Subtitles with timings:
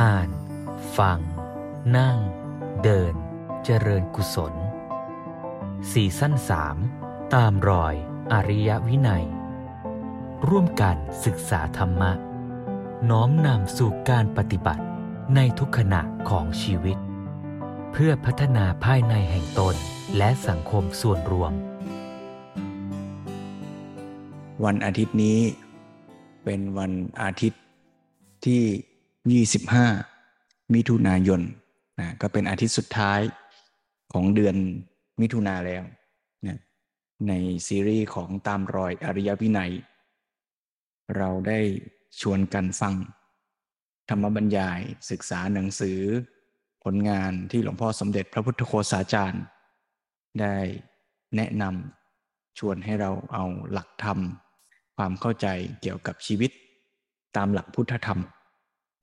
[0.00, 0.30] อ่าน
[0.98, 1.18] ฟัง
[1.96, 2.18] นั่ง
[2.82, 3.14] เดิน
[3.64, 4.54] เจริญกุศล
[5.92, 6.76] สี่สั้นสาม
[7.34, 7.94] ตามรอย
[8.32, 9.24] อริยวินัย
[10.48, 12.12] ร่วมกันศึกษาธรรมะ
[13.10, 14.84] น้อมนำสู่การปฏิบัติ
[15.34, 16.98] ในทุกขณะของชีวิต
[17.92, 19.74] เพื่อพัฒนาภายในแห่งตน
[20.16, 21.52] และสังคมส่วนรวม
[24.64, 25.40] วันอาทิตย์นี้
[26.44, 26.92] เป็นวัน
[27.22, 27.60] อาทิตย์
[28.46, 28.62] ที่
[29.20, 31.40] 25 มิถุนายน
[32.00, 33.20] นะก็เป็นอาทิตย์สุดท้าย
[34.12, 34.56] ของเดือน
[35.20, 35.82] มิถุนาแล้ว
[36.46, 36.58] นะ
[37.28, 37.32] ใน
[37.66, 39.72] ซีรีส์ของตามรอยอริยวินัย
[41.16, 41.60] เราได้
[42.20, 42.94] ชวนกันฟัง
[44.08, 44.80] ธรรมบรรยาย
[45.10, 46.00] ศึกษาหนังสือ
[46.84, 49.44] ผลงานที่หลวงพ่อสมเด็จพระพุทธโฆษาจารย์
[50.40, 50.56] ได้
[51.36, 54.18] แนะนำชวนให้เราเอาหลักธรรม
[54.96, 55.46] ความเข้าใจ
[55.82, 56.50] เกี่ยวกับชีวิต
[57.36, 58.20] ตามหลักพุทธธรรม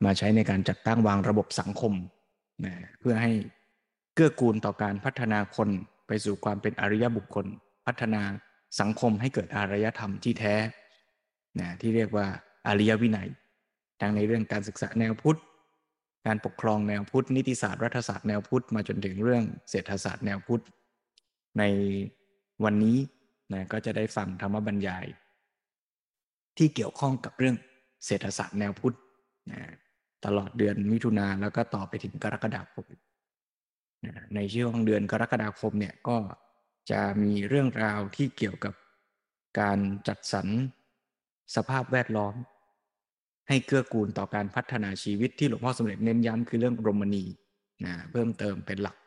[0.05, 1.93] มาใช้ในการจัดตั้งวางระบบสังคม
[2.65, 3.31] นะเพื่อให้
[4.15, 5.69] เกื้อกูลต่อการพัฒนาคน
[6.07, 7.45] ไปสู่ความเป็นอริยบุคคล
[7.85, 8.21] พัฒนา
[8.79, 10.55] สังคมให้เกิดอารยธรรมที่แท้
[11.59, 12.27] นะที่เรียกว่า
[12.67, 13.29] อริยวินัย
[14.01, 15.39] ทั้งในเรื่องการศึกษาแนวพุทธ
[16.27, 20.63] การปกครองแนวพุทธ นิติศาสตร์รัฐศาสตร์แนวพุทธมาจนถึงเรื่องเศรษฐศาสตร์แนวพุทธ
[21.59, 21.63] ใน
[22.63, 22.97] วันนี้
[23.53, 25.05] นะก็จะได้ฟังธรรมบรรยาย
[26.57, 27.55] ที่เกี่ยวข้องกับเรื่อง
[28.05, 28.95] เศรษฐศาสตร์แนวพุทธ
[29.51, 29.61] นะ
[30.25, 32.85] ตลอดเดือนมิถุนาแล้วก็ต่อไปถึงกรกฎาคม
[34.35, 36.17] ในช่วงเดือนกรกฎาคมเนี่ยก็
[36.91, 38.73] จะมีเรื่องราวที่เกี่ยวกับ
[39.59, 40.47] การจัดสรร
[41.55, 42.35] สภาพแวดล้อม
[43.47, 47.23] ให้เกื้อกูลต่อการพัฒนาชีวิตที่หลวงพ่อสมเด็จเน้นย้ำคือเรื่องรมณี
[47.85, 48.97] นะเพิ่มเติมเป็นหลัก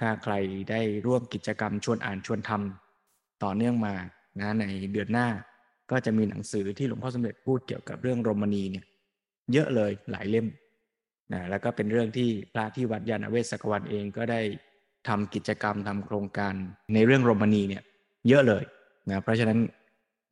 [0.00, 0.34] ถ้าใคร
[0.70, 3.94] ได้ร่วมกิจกรรมชวนอ่านชวนทำต่อเนื่องมา
[4.40, 5.28] นะในเดือนหน้า
[5.90, 8.84] ก็จะมีหนังสือที่หลวงพ่อสมเด็จพูดเกี่ยวกับเรื่องรมณีเนี่ย
[9.52, 10.46] เยอะเลยหลายเล่ม
[11.32, 14.40] นะแล้วก็เป็นเรื่องที่พระที่วัดยาณเวศกวันเองก็ได้
[15.08, 16.54] ทำกิจกรรมทำโครงการ
[16.94, 17.82] ในเรื่องโรมณีเนี่ย
[18.28, 18.64] เยอะเลย
[19.08, 19.58] นะเพราะฉะนั้น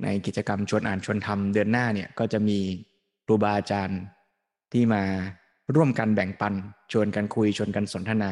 [0.05, 2.59] ในกิจกรรมชวนอ่านชวนทำเดือนหน้าเนี่ยก็จะมี
[3.27, 4.01] ครูบาอาจารย์
[4.73, 5.03] ที่มา
[5.75, 6.55] ร่วมกันแบ่งปัน
[6.93, 8.31] ชวนกันคุยชวนกันสนทนา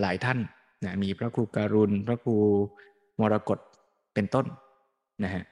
[0.00, 0.38] หลายท่าน
[0.84, 2.36] นะมีพระครูการุณ พระครู
[3.20, 3.58] มรกต
[4.14, 4.46] เป็นต้น
[5.24, 5.44] นะฮะ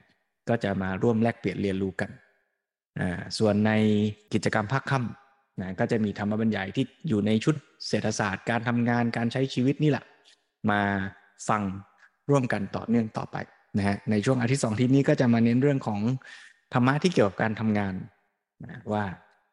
[0.49, 2.09] ก็จะมาร่วมแลกเปลี่ยนเรียนรู้กัน
[3.37, 3.71] ส่วนใน
[4.33, 7.55] กิจกรรมภาคค่ำนะก็จะมีธรรมบรรยายที่อยู่ในชุด
[7.87, 10.05] เศรษฐศาสตร์ การทำงานการใช้ชีวิตนี่แหละ
[10.69, 10.81] มา
[11.49, 11.61] ฟัง
[12.29, 13.37] ร่วมกันต่อเนื่องต่อไป
[13.77, 15.99] นะฮะในช่วงอาทิตย์สองทิตย์นี้ก็จะมาเน้นเรื่องของ
[16.73, 17.93] ธรรมะที่เกี่ยวกับการทำงาน
[18.63, 19.03] นะว่า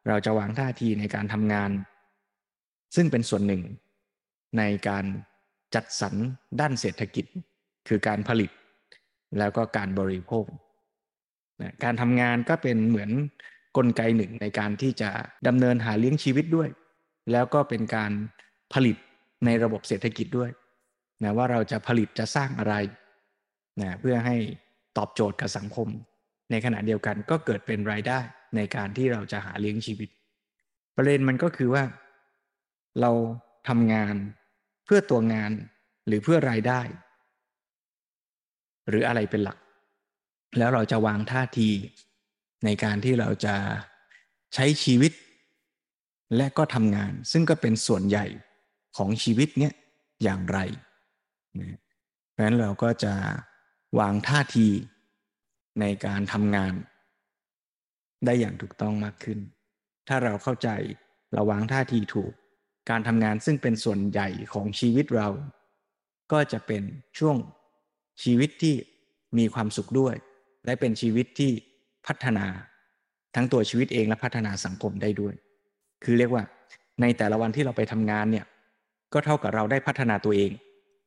[0.09, 1.71] เราจะวางท่าทีในการทำงาน
[2.97, 3.63] ซึ่งเป็นส่วนหนึ่ง
[4.59, 5.05] ในการ
[5.75, 6.15] จัดสรร
[6.61, 7.27] ด้านเศรษฐกิจ
[7.89, 8.51] คือการผลิต
[9.39, 10.45] แล้วก็การบริโภค
[11.63, 13.11] นะการทำงานก็เป็นเหมือน
[13.77, 15.11] กลไกหนึ่งในการที่จะ
[15.47, 16.69] ดำเนินหาเลี้ยงชีวิตด้วย
[17.33, 18.13] แล้วก็เป็นการ
[18.75, 18.97] ผลิต
[19.45, 20.51] ในระบบเศรษฐกิจด้วย
[21.23, 22.75] นะว่าเราจะผลิตจะสร้างอะไร
[23.81, 24.37] นะเพื่อให้
[24.97, 25.89] ตอบโจทย์กับสังคม
[26.51, 28.19] ในขณะเดียวกันก็เกิดเป็นรายได้
[28.57, 30.09] ในการที่เราจะหาเลี้ยงชีวิต
[30.97, 31.85] ประเด็นมันก็คือว่า
[33.01, 33.11] เรา
[33.69, 34.15] ทำงาน
[34.87, 35.51] เพื่อตัวงาน
[36.07, 36.81] หรือเพื่อรายได้
[38.89, 39.59] หรืออะไรเป็นหลัก
[40.59, 41.71] แล้วเราจะวางท่าที
[42.65, 43.57] ในการที่เราจะ
[44.55, 45.13] ใช้ชีวิต
[46.37, 48.27] และก็ทำงาน ซึ่งก็เป็นส่วนใหญ่
[48.97, 49.73] ของชีวิตเนี้ย
[50.23, 50.59] อย่างไร
[52.31, 53.15] เพราะฉะนั้นเราก็จะ
[53.99, 54.69] วางท่าที
[55.81, 56.73] ในการทำงาน
[58.25, 59.39] ได้อย่างถูกต้องมากขึ้น
[60.09, 60.69] ถ้าเราเข้าใจ
[61.33, 62.33] เราวางท่าทีถูก
[62.91, 65.29] การทำงานซึ่งเป็นส่วนใหญ่ของชีวิตเรา
[66.33, 66.83] ก็จะเป็น
[67.19, 67.37] ช่วง
[68.23, 68.75] ชีวิตที่
[69.39, 70.15] มีความสุขด้วย
[70.65, 71.51] และเป็นชีวิตที่
[72.07, 72.47] พัฒนา
[73.35, 75.35] ทั้งตัวชีวิตเองและพัฒนาสังคมได้ด้วย
[76.05, 76.43] คือเรียกว่า
[77.01, 78.47] ในแต่ละวันที่เราไปทำงานเนี่ย
[79.13, 80.51] ก็เท่ากับเราได้พัฒนาตัวเอง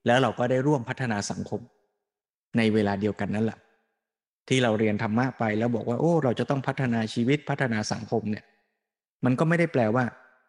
[0.06, 1.62] แล้วเราก็ได้ร่วมพัฒนาสังคม
[2.58, 3.60] ในเวลาเดียวกันนั่นแหละ
[4.50, 8.46] ที่เราเรียนธรรมะไปแล้วบอกว่าโอ้ เราจะต้องพัฒนาชีวิตพัฒนาสังคมเนี่ย
[9.26, 10.06] มันก็ไม่ได้แปลว่า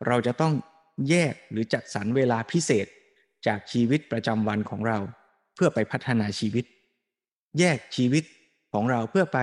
[0.07, 0.53] เราจะต้อง
[1.09, 2.87] แยกหรือจัดสรรเวลาพิเศษ
[3.47, 4.99] จากชีวิตประจำวันของเรา
[5.55, 6.65] เพื่อไปพัฒนาชีวิต
[7.59, 8.25] แยกชีวิต
[8.75, 9.39] ของเราเพื่อไป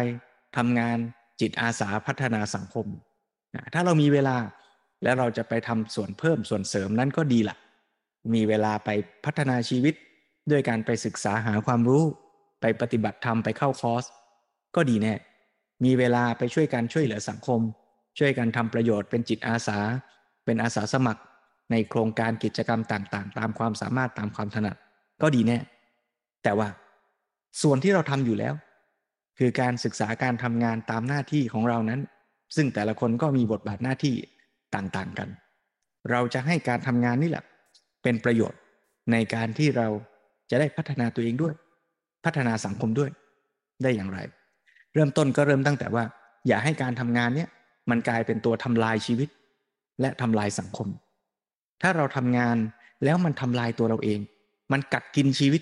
[0.57, 0.97] ทำงาน
[1.41, 2.87] จิตอาสาพัฒนาสังคม
[3.55, 4.37] นะถ้าเรามีเวลา
[5.03, 7.57] แล้วเราจะไปทำส่วนเพิ่มส่วนเสริมนั้นก็ดีละ
[8.33, 8.89] มีเวลาไป
[9.25, 9.95] พัฒนาชีวิต
[10.51, 12.03] ด้วยการไปศึกษาหาความรู้
[12.61, 14.05] ไปปฏิบัติธรรมไปเข้าคอร์ส
[14.75, 15.13] ก็ดีแน่
[15.85, 17.59] มีเวลาไปช่วยกันช่วยเหลือสังคม
[18.19, 19.79] ช่วยกันทำประโยชน์เป็นจิตอาสา
[20.45, 21.21] เป็นอาสาสมัคร
[21.71, 24.75] ในโครงการกิจกรรมต่างๆ ตามความสามารถตามความถนัด
[25.21, 25.57] ก็ดีแน่
[26.43, 26.67] แต่ว่า
[27.61, 28.53] ส่วนที่เราทำอยู่แล้ว
[29.43, 32.01] คือการศึกษาการทำงานตามหน้าที่ของเรานั้น
[32.55, 34.15] ซึ่งแต่ละคนก็มีบทบาทหน้าที่
[34.75, 35.29] ต่างๆกัน
[36.11, 37.43] เราจะให้การทำงานนี่แหละ
[38.03, 38.59] เป็นประโยชน์
[39.11, 39.87] ในการที่เรา
[40.49, 41.53] จะได้พัฒนาตัวเองด้วย
[42.25, 43.09] พัฒนาสังคมด้วย
[43.83, 44.19] ได้อย่างไร
[44.93, 46.03] เริ่มต้นก็เริ่มตั้งแต่ว่า
[46.47, 47.49] อย่าให้การทำงานเนี่ย
[47.89, 49.29] มันกลายเป็นตัวทำลายชีวิต
[50.01, 50.87] และทำลายสังคม
[51.81, 52.57] ถ้าเราทำงาน
[53.03, 54.19] แล้วมันทำลายตัวเราเอง
[54.71, 55.61] มันกัดกินชีวิต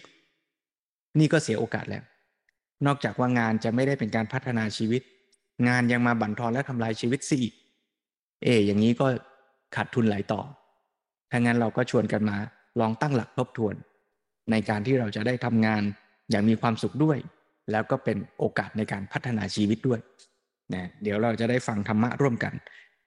[1.19, 2.03] นี่ก็เสียโอกาสแล้ว
[2.85, 5.01] นอกจากว่างานจะไม่ได้เป็นการพัฒนาชีวิต
[5.67, 7.39] งานยังมาบั่นทอนและทำลายชีวิตสิ
[8.43, 9.07] เอ อย่างนี้ก็
[9.75, 10.41] ขาดทุนหลายต่อ
[11.31, 12.37] ถ้างั้นเราก็ชวนกันมา
[12.79, 13.75] ลองตั้งหลักทบทวน
[14.51, 15.81] ในการที่เราจะได้ทำงาน
[16.31, 17.17] อย่างมีความสุขด้วย
[17.71, 19.99] แล้วก็เป็นโอกาสในการพัฒนาชีวิตด้วย
[20.73, 22.53] นะเดี๋ยวเราจะได้ฟังธรรมะร่วมกัน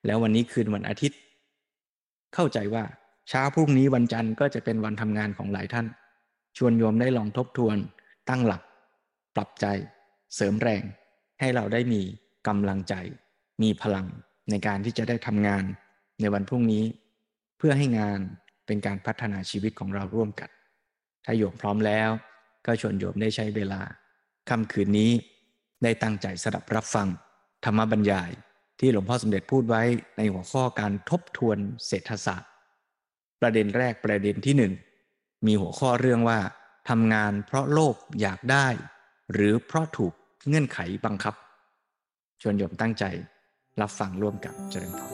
[0.06, 1.18] แล้ววันนี้คืนวันอาทิตย์
[2.34, 2.84] เข้าใจว่า
[3.28, 5.86] เช้าพรุ่งนี้วันจันทร์ก็จะเป็นวันทำงานของหลายท่าน
[6.56, 7.76] ชวนโยมได้ลองทบทวน
[8.28, 8.62] ตั้งหลัก
[9.34, 9.66] ปรับใจ
[10.34, 10.82] เสริมแรง
[11.40, 12.02] ให้เราได้มี
[12.48, 12.94] กำลังใจ
[13.62, 14.06] มีพลัง
[14.50, 15.64] ในการที่จะได้ทำงาน
[16.20, 16.84] ในวันพรุ่งนี้
[17.58, 18.18] เพื่อให้งาน
[18.66, 20.50] เป็นการพัฒนาชีวิตของเราร่วมกัน
[21.24, 22.10] ถ้าโยมพร้อมแล้ว
[22.66, 23.80] ก็ชวนโยมได้ใช้เวลา
[24.48, 25.10] ค่ำคืนนี้
[25.82, 27.08] ได้ตั้งใจสดับรับฟัง
[27.64, 28.30] ธรรมบรรยาย
[28.80, 29.82] ที่หลวงพ่อสมเด็จพูดไว้
[30.16, 32.50] ในหัวข้อการทบทวนเศรษฐศาสตร์
[33.40, 34.72] ประเด็นแรกประเด็นที่หนึ่ง
[35.46, 36.38] มีหัวข้อเรื่องว่า
[36.88, 38.66] ทำงานเพราะโลภอยากได้
[39.32, 40.12] หรือเพราะถูก
[40.48, 41.34] เงื่อนไขบังคับ
[42.42, 43.04] ชวนโยมตั้งใจ
[43.80, 45.06] รับฟังร่วมกับเจริญพร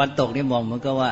[0.00, 1.10] วันตกนี่มองเหมือนกับว่า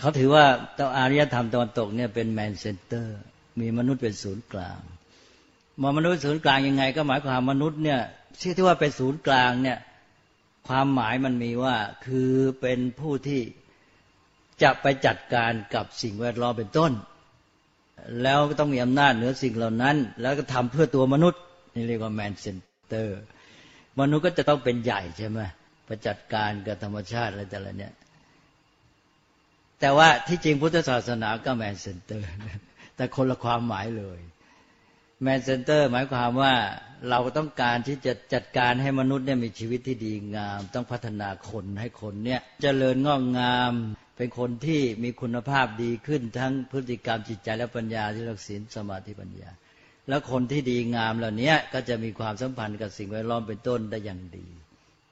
[0.00, 0.44] เขาถือว่า
[0.78, 3.18] ตอารยธรรมตะวันตกเนี่ยเป็น man-centered
[3.60, 4.78] มีมนุษย์เป็นศูนย์กลาง
[5.80, 8.00] มองมนุษย์ศูนย์กลางยังไง ก็หมายความมนุษย์เนี่ย
[8.40, 9.78] ที่ที่ว่าเป็นศูนย์กลางเนี่ย
[10.66, 11.76] ความหมายมันมีว่า
[12.06, 13.42] คือเป็นผู้ที่
[14.62, 16.92] จะไปจัดการกับสิ่งแวดล้อมเป็นต้น
[18.22, 21.40] แล้วก็ต้องมีอำนาจเหนือสิ่งเหล่านั้น แล้วก็ทำเพื่อตัวมนุษย์
[21.74, 23.18] นี่เรียกว่า man-centered
[24.00, 25.40] มนุษย์ก็จะต้องเป็นใหญ่ใช่ไหม
[25.86, 27.92] ไปจัดการกับธรรมชาติอะไรแต่ละเนี่ย
[29.80, 32.28] แต่ว่าที่จริงพุทธศาสนาก็ man-centered
[32.96, 34.18] แต่คนละความหมายเลย
[35.22, 36.54] man-centered หมายความว่า
[37.10, 43.72] เราต้องการที่จะจัดการให้มนุษย์เนี่ยมีชีวิตที่ดีงาม ต้องพัฒนาคนให้คนเนี่ยจเจริญงอกงาม
[44.16, 49.50] เป็นคนที่มีคุณภาพดีขึ้นทั้งพฤติกรรมจิตใจและปัญญาที่เราศีลสมาธิปัญญา
[50.08, 54.46] แล้วคนที่ดีงามเหล่านี้ก็จะมีความสัมพันธ์กับสิ่งแวดล้อมเป็นต้นได้อย่างดี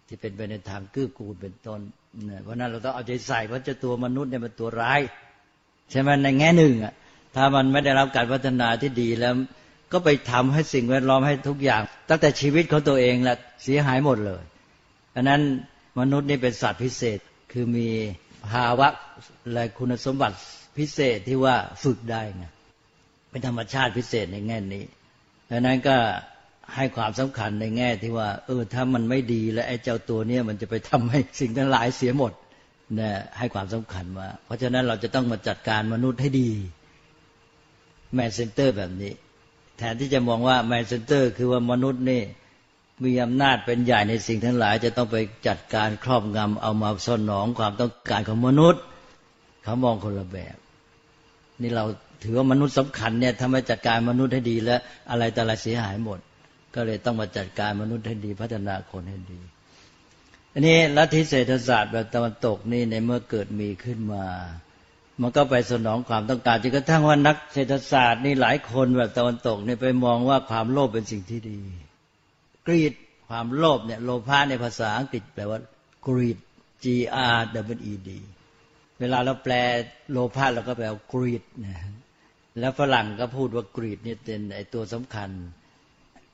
[0.07, 1.81] ที่เป็นไปในทางกื้อกูลเป็นต้น
[2.43, 5.00] เพราะนั้นเราต้องเอาใจใส่เพราะจะตัวมนุษย์เนี่ยเป็นตัวร้าย
[5.91, 6.93] ใช่ไหมในแง่หนึ่งอะ
[7.37, 9.35] ถ้ามันไม่ได้รับการพัฒนาที่ดีแล้ว
[9.93, 14.43] ก็ไปทำให้สิ่งแวดล้อมให้ทุกอย่าง ตั้งแต่ชีวิตของตัวเองแหละเสียหายหมดเลย
[15.11, 15.41] เพราะนั้น
[16.01, 17.19] มนุษย์นี่เป็นสัตว์พิเศษ
[17.53, 17.89] คือมี
[18.51, 18.89] ภาวะ
[19.53, 20.37] และคุณสมบัติ
[20.79, 22.45] พิเศษที่ว่าฝึกได้ไง
[23.31, 24.85] เป็นธรรมชาติพิเศษในแง่นี้
[25.51, 25.97] ดังนั้นก็
[26.75, 32.33] ให้ความสำคัญในแง่ที่ว่า เออถ้ามันไม่ดีแล้วไอ้เจ้าตัวเนี้ยมันจะไปทำให้สิ่งทั้งหลายเสียหมด
[32.97, 36.51] เนี่ยให้ความสำคัญว่า เพราะฉะนั้นเราจะต้องมาจัดการมนุษย์ให้ดี
[38.15, 39.13] man-centered แบบนี้
[39.79, 42.23] แทนที่จะมองว่า man-centered คือว่ามนุษย์นี่
[43.05, 45.17] มีอำนาจเป็นใหญ่ในสิ่งทั้งหลาย จะต้องไป
[45.49, 48.82] จัดการครอบงำเอามาสนองความต้องการของมนุษย์
[49.62, 50.56] เขามองคนละแบบ
[51.62, 51.85] นี่เรา
[52.23, 54.81] ถือว่ามนุษย์สำคัญเนี่ยถ้าไม่จัดการมนุษย์ให้ดีแล้ว
[55.11, 56.19] อะไรแต่อะเสียหายหมด
[56.75, 59.40] ก็เลยต้องมาจัดการมนุษย์ให้ดี พัฒนาคนให้ดี
[60.52, 64.25] อันนี้ลัทธิเศรษฐศาสตร์แบบตะวันตกนี่ในเมื่อเกิดมีขึ้นมา
[65.21, 71.61] มันก็ไปสนองความต้องการจนกระทั่งว่านักเศรษฐศาสตร์นี่หลายคนแบบตะวันตกนี่ไปมองว่าความโลภเป็นสิ่งที่ดี
[72.66, 72.92] กรีด
[73.28, 75.59] ความโลภเนี่ยโลภะในภาษาอังกฤษแปลว่า
[76.06, 76.38] กรีด
[76.85, 76.87] G
[77.35, 77.38] R
[77.75, 78.11] W E D
[79.00, 79.54] เวลาเราแปล
[80.11, 81.76] โลภะเราก็แปลว่ากรีดนะ
[82.59, 85.30] แล้วฝรั่งก็พูดว่ากรีดนี่เป็นไอตัวสำคัญ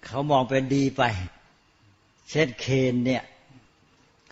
[0.07, 1.03] เขามองเป็นดีไป
[2.31, 3.23] เช่นเคนเนี่ย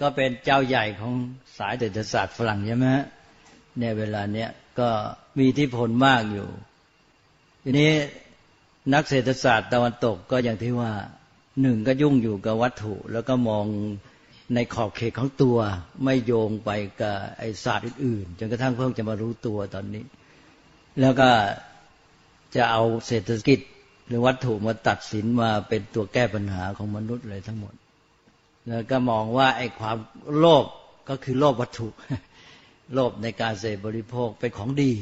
[0.00, 1.14] ก็เป็นเจ้าใหญ่ของ
[1.59, 2.88] สายเศรษฐศาสตร์ฝรั่งใช่ไหม
[3.79, 4.89] เนี่ยเวลาเนี้ยก็
[5.37, 6.49] มีอิทธิพลมากอยู่
[7.65, 7.93] ทีนี้
[8.95, 10.93] นักเศรษฐศาสตร์ตะวันตกก็อย่างที่ว่า
[11.63, 13.67] หนึ่งก็ยุ่งอยู่กับวัตถุ แล้วก็มอง
[14.55, 15.59] ในขอบเขตของตัว
[16.05, 16.71] ไม่โยงไป
[17.01, 20.05] กับไอศาสตร์อื่นๆจนกระทั่งเพิ่งจะมารู้ตัวตอนนี้
[21.01, 21.29] แล้วก็
[22.57, 23.61] จะเอาเศรษฐกิจ
[24.07, 27.75] หรือวัตถุมาตัดสินมาเป็นตัวแก้ปัญหาของมนุษย์เลยทั้งหมด
[28.69, 29.97] แล้วก็มองว่าไอ้ความ
[30.39, 30.65] โลภ
[31.09, 31.89] ก็คือโลภวัตถุ
[32.95, 34.92] โลภในการเสพบริโภคเป็นของดี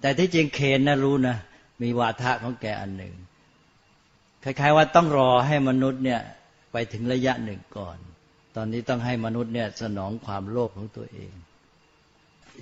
[0.00, 1.36] แต่ที่จริงเคนนะรู้นะ
[1.82, 3.14] มีวาทะของแกอันหนึ่ง
[4.44, 6.20] คล้ายๆว่าต้องรอให้มนุษย์เนี่ย
[6.72, 7.98] ไปถึงระยะหนึ่งก่อน
[8.56, 11.32] ตอนนี้ต้องให้มนุษย์เนี่ยสนองความโลภของตัวเอง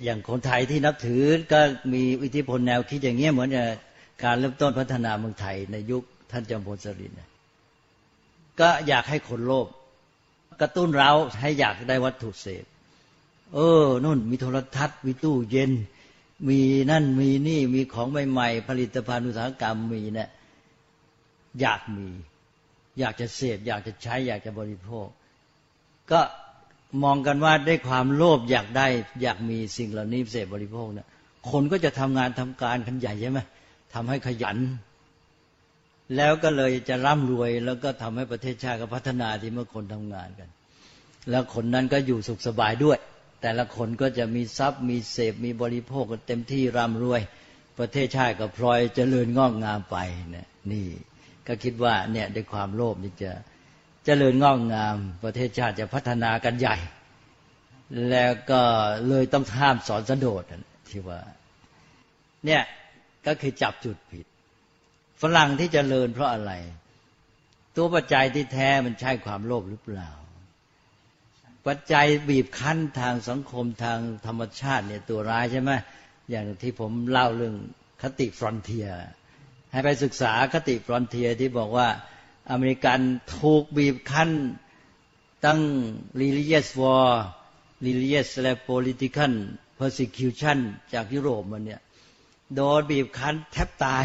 [0.03, 1.59] อย่างคนไทยที่นับถือก็
[1.93, 3.49] มีอิทธิพลแนวคิดอย่างเงี้ยเหมือน
[4.23, 7.17] การเริ่มต้นพัฒนาเมืองไทยในยุคท่านจอมพลสฤษดิ์
[8.59, 9.67] ก็อยากให้คนโลภ
[10.61, 12.65] กระตุ้นเราให้อยากได้วัตถุเสพ
[13.53, 15.71] เออนู่น มีโทรทัศน์ มีตู้เย็น
[16.47, 16.59] มี
[16.91, 20.29] นั่นมีนี่มีของใหม่ๆ ผลิตภัณฑ์อุตสาหกรรมมีเนะี่ย
[21.61, 22.09] อยากมี
[22.99, 25.07] อยากจะเสพอยากจะใช้ อยากจะบริโภค
[26.11, 26.21] ก็
[27.03, 28.87] มองกันว่าได้ความโลภอยากได้
[29.21, 31.07] อยากมีสิ่งเหล่านี้เสพบริโภคเนี่ย
[31.51, 33.39] คนก็จะทำงานทำการขันใหญ่ใช่ไหม
[33.93, 34.57] ทำให้ขยัน
[36.15, 40.49] แล้วก็เลยจะร่ำรวย แล้วก็ทำให้ประเทศชาติก็พัฒนาที่เมื่อคนทำงานกัน
[41.29, 42.97] แล้วคนนั้นก็อยู่สุขสบายด้วย
[43.41, 47.21] แต่ละคนก็จะมีทรัพย์มีเสพมีบริโภคกันเต็มที่ร่ำรวย
[47.79, 49.97] ประเทศชาติก็พลอยจเจริญงอกงามไป
[50.31, 50.87] เนี่ยนี่
[51.47, 53.31] ก็คิดว่าเนี่ยด้วยความโลภนี่จะ
[54.05, 56.77] เจริญงอกงาม ประเทศชาติจะพัฒนากันใหญ่
[58.09, 58.61] แล้วก็
[59.07, 60.43] เลยต้องห้ามสอนสะโดด
[60.89, 61.19] ที่ว่า
[62.45, 62.61] เนี่ย
[63.27, 64.25] ก็คือจับจุดผิด
[65.21, 66.51] ฝรั่งที่จเจริญเพราะอะไร
[67.75, 70.09] ตัวปัจจัยที่แท้มันใช่ความโลภหรือเปล่า
[71.67, 75.71] ปัจจัยบีบคั้นทางสังคมทางธรรมชาติเนี่ยตัวร้ายใช่ไหม
[76.31, 77.55] อย่างที่ผมเล่าเรื่อง
[78.01, 78.87] คติ frontier
[79.71, 81.87] ให้ไปศึกษาคติ frontier ที่บอกว่า
[82.51, 82.99] อเมริกัน
[83.37, 84.29] ถูกบีบคั้น
[85.45, 85.61] ตั้ง
[86.21, 87.09] religious war
[87.85, 89.31] religious และ political
[89.79, 90.59] persecution
[90.93, 91.81] จากยุโรปมันเนี่ย
[92.55, 94.03] โดนบีบคั้นแทบตาย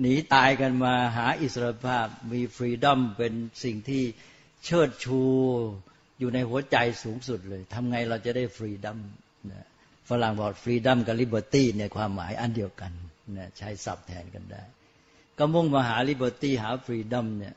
[0.00, 3.32] หนีตายกันมาหาอิสรภาพมี freedom เป็น
[3.64, 4.02] สิ่งที่
[4.64, 5.22] เชิดชู
[6.18, 8.98] อยู่ในหัวใจสูงสุดเลยทำไงเราจะได้ freedom
[10.08, 12.92] ฝรั่งบอก freedom กับ liberty เนี่ยความหมายอันเดียวกัน
[13.36, 14.62] นะใช้ศัพท์แทนกันได้
[15.38, 17.54] ก็มุ่งมาหา liberty หา freedom เนี่ย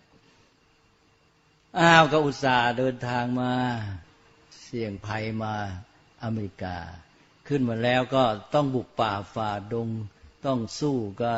[1.80, 3.52] อ้าวก็อุตส่าห์เดินทางมา
[4.64, 5.54] เสี่ยงภัยมา
[6.24, 6.78] อเมริกา
[7.48, 9.90] ขึ้นมาแล้วก็ต้องบุกป่าฝ่าดง
[10.46, 11.38] ต้องสู้กับ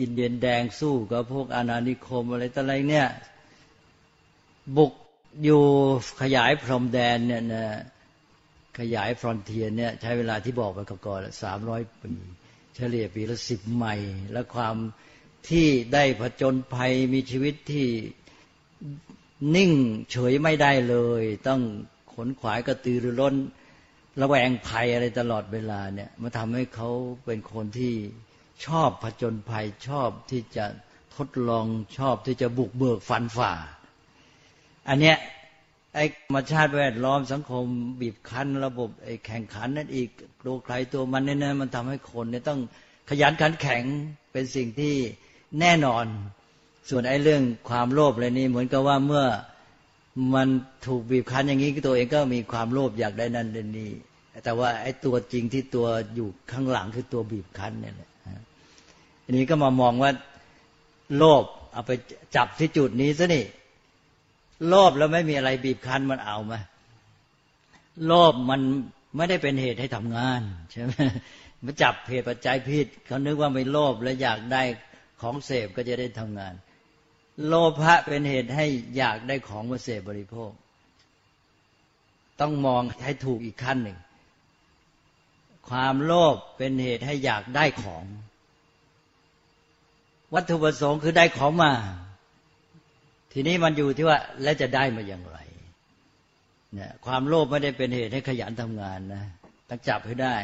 [0.00, 3.06] อินเดียนแดงสู้กับพวกอาณานิคมอะไรต่ออะไรเนี่ย
[4.76, 4.92] บุก
[5.44, 5.62] อยู่
[6.22, 7.66] ขยายพรมแดนเนี่ยนะ
[8.78, 12.12] ขยายฟรอนเทียเนี่ยใช้เวลาที่บอกไปก่อนสามร้อยปี
[12.74, 13.94] เฉลี่ยปีละสิบใหม่
[14.32, 14.76] และความ
[15.48, 17.86] ที่ได้ผจญภัยมีชีวิตที่
[19.56, 19.72] นิ่ง
[20.10, 21.60] เฉยไม่ได้เลย ต้อง
[22.12, 23.34] ขนขวายกระตือรือร้น
[24.20, 26.90] ระแวงภัยอะไรตลอดเวลาเนี่ยมาทำให้เขา
[27.24, 27.94] เป็นคนที่
[28.66, 30.66] ชอบผจญภัยชอบที่จะ
[31.16, 31.66] ทดลอง
[31.98, 33.52] ชอบที่จะบุกเบิกฟันฝ่า
[34.90, 35.16] อันเนี้ย
[35.94, 37.64] ไอ้ธรรมชาติแวดล้อมสังคม
[38.00, 40.08] บีบคั้น ระบบไอ้แข่งขันนั่นอีก
[40.46, 42.60] ตัวใครตัวมันเนี่ยนะมันทำให้คนเนี่ยต้อง
[43.08, 43.82] ขยันขันแข็ง
[44.32, 44.94] เป็นสิ่งที่
[45.60, 46.04] แน่นอน
[46.90, 49.24] ส่วนไอ้เรื่องความโลภอะไรนี่เหมือนกับว่าเมื่อ
[50.34, 50.48] มัน
[50.86, 53.90] ถูกบีบคั้นอย่างนี้ตัวเองก็มีความโลภอยากได้นั่นได้นี่
[54.44, 58.10] แต่ว่าไอ้ตัวจริงที่ตัวอยู่ข้างหลังคือตัวบีบคั้นเนี่ยแหละ
[59.24, 60.10] อันนี้ก็มามองว่า
[61.16, 61.90] โลภเอาไป
[62.36, 63.44] จับที่จุดนี้ซะนี่
[64.68, 66.58] โลภแล้วไม่มีอะไรบีบคั้นมันเอามา
[68.06, 68.60] โลภมัน
[69.16, 70.92] ไม่ได้เป็นเหตุให้ทำงานใช่ไหม
[71.64, 74.62] มาจับเหตุปัจจัยผิดเขานึกว่าไม่โลภแล้วอยากได้
[75.20, 76.54] ของเสพก็จะได้ทำงาน
[77.46, 80.50] โลภะเป็นเหตุให้อยากได้ของมาเสพบริโภค
[82.40, 83.98] ต้องมองให้ถูกอีกขั้นหนึ่ง
[85.68, 88.04] ความโลภเป็นเหตุให้อยากได้ของ
[90.34, 91.72] วัตถุประสงค์คือได้ของมา
[93.32, 95.38] ทีนี้มันอยู่ที่ว่าแล้วจะได้มาอย่างไร
[96.74, 99.24] เนี่ยความโลภไม่ได้เป็นเหตุให้ขยันทำงานนะ
[99.68, 100.36] ต้องจับให้ได้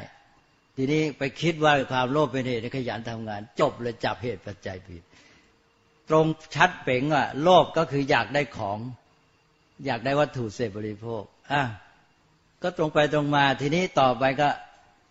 [0.76, 5.02] ทีนี้ไปคิดว่าความโลภเป็นเหตุให้ขยันทำงาน จบเลยจับเหตุปัจจัยผิด
[6.08, 8.78] ตรงชัดเป่งอะโลภก็คืออยากได้ของ
[9.86, 11.62] อยากได้วัตถุเสพบริโภคอะ
[12.62, 14.48] ก็ตรงไปตรงมาทีนี้ต่อไปก็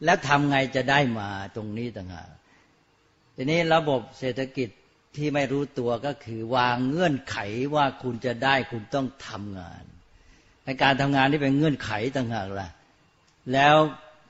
[0.05, 2.29] แล้วทำไงจะได้มาตรงนี้ต่างหาก
[3.36, 4.70] ทีนี้ระบบเศรษฐกิจ
[5.17, 7.38] ที่ไม่รู้ตัวก็คือวางเงื่อนไข
[7.75, 9.84] ว่าคุณจะได้คุณต้องทำงาน
[10.65, 12.69] ในการทำงานนี่เป็นเงื่อนไขต่างหากล่ะ
[13.53, 13.75] แล้ว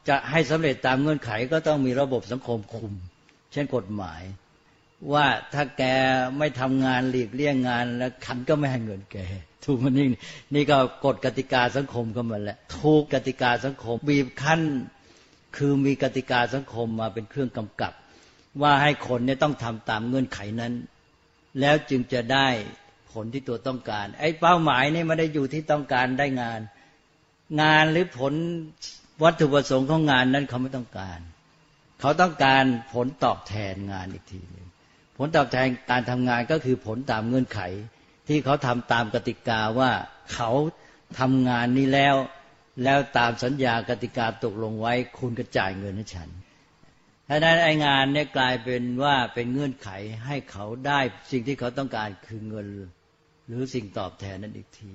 [0.07, 2.91] จะให้สำเร็จตามเงื่อนไขก็ต้องมีระบบสังคมคุม
[3.51, 4.21] เช่นกฎหมาย
[5.13, 5.83] ว่าถ้าแก
[6.37, 9.17] ไม่ทำงานหลีกเลี่ยงงานแล้วขันก็ไม่ให้เงินแก
[9.65, 10.07] ถูกมันนี่
[10.55, 14.61] นี่ก็กฎกติกาสังคมก็มาแล้วถูกกติกาสังคมบีบคั้น
[15.57, 17.93] คือมีกติกาสังคมมาเป็นเครื่องกำกับ
[18.61, 20.73] ว่าให้คนเนี่ยต้องทำตามเงื่อนไขนั้น
[21.59, 22.47] แล้วจึงจะได้
[23.11, 26.59] ผลที่ตัวต้องการ ไอ้เป้าหมายนี่ไม่ได้อยู่ที่ต้องการได้งาน
[27.61, 28.33] งานหรือผล
[29.23, 31.19] วัตถุประสงค์ของงานนั้นเขาไม่ต้องการ
[31.99, 34.67] เขาต้องการผลตอบแทนงานอีกทีนึง
[35.17, 37.59] ผลตอบแทนการทำงานก็คือผลตามเงื่อนไข
[38.27, 39.91] ที่เขาทำตามกติกาว่า
[40.33, 40.51] เขา
[41.19, 42.15] ทำงานนี้แล้ว
[42.83, 46.29] แล้วตามสัญญากติกาตกลงไว้ คุณก็จ่ายเงินให้ฉัน
[47.29, 49.89] ถ้านั้นไองานเนี่ยกลายเป็นว่าเป็นเงื่อนไข
[50.25, 50.99] ให้เขาได้
[51.31, 52.67] สิ่งที่เขาต้องการคือเงิน
[53.47, 54.93] หรือสิ่งตอบแทนนั้นอีกที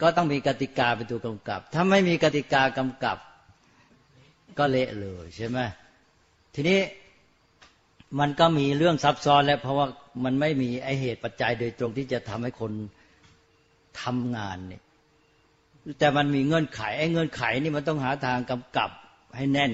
[0.00, 3.18] ก็ต้องมีกติกาเป็นตัวกำกับ ถ้าไม่มีกติกากำกับ
[4.58, 5.58] ก็เละเลยใช่ไหม
[6.54, 6.80] ทีนี้
[8.20, 9.86] มันก็มีเรื่องซับซ้อนแล้ว เพราะว่า
[10.24, 12.72] มันไม่มีไอเหตุปัจจัยโดยตรงที่จะทำให้คน
[14.02, 14.82] ทำงานเนี่ย
[15.98, 18.90] แต่มันมีเงื่อนไขไอเงื่อนไขนี่มันต้องหาทางกำกับ
[19.36, 19.72] ให้แน่น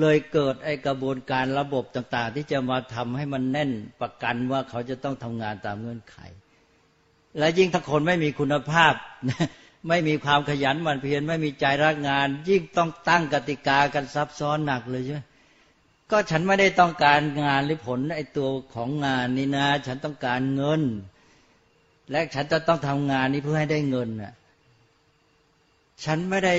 [0.00, 3.70] เลยเกิดไอ้กระบวนการระบบต่าง ๆ ที่จะมาทำให้มันแน่น
[4.00, 6.16] ประกันว่าเขาจะต้องทำงานตามเงื่อนไข
[7.38, 8.94] และยิ่งถ้าคนไม่มีคุณภาพ
[9.88, 15.20] ไม่มีความขยันมันเพียรไม่มีใจรักงาน ยิ่งต้องตั้งกติกากันซับซ้อนหนักเลยใช่ไหม
[16.10, 20.82] ก็ฉันไม่ได้ต้องการงานหรือผลไอ้ตัวของงานนี่นะ ฉันต้องการเงิน
[22.10, 24.34] และฉันจะต้องทำงานนี้เพื่อให้ได้เงินน่ะ
[26.04, 26.54] ฉันไม่ได้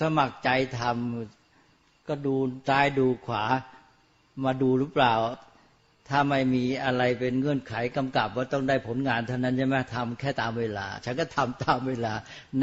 [0.00, 1.39] สมัครใจทำ
[2.10, 2.34] ก็ดู
[2.68, 3.44] ซ้ายดูขวา
[4.44, 5.14] มาดูหรือเปล่า
[6.08, 12.12] ถ้าไม่มีอะไรเป็นเงื่อนไขกำกับว่าต้องได้ผลงานเท่านั้นใช่ไหมทำแค่ตามเวลา ฉันก็ทำตามเวลา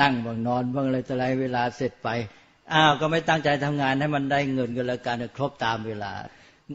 [0.01, 2.09] นั่งบางนอนบางอะไรแต่ไรเวลาเสร็จไป
[2.73, 6.11] อ้าวก็ไม่ตั้งใจทำงานให้มันได้เงินกันแล้วกันครบตามเวลา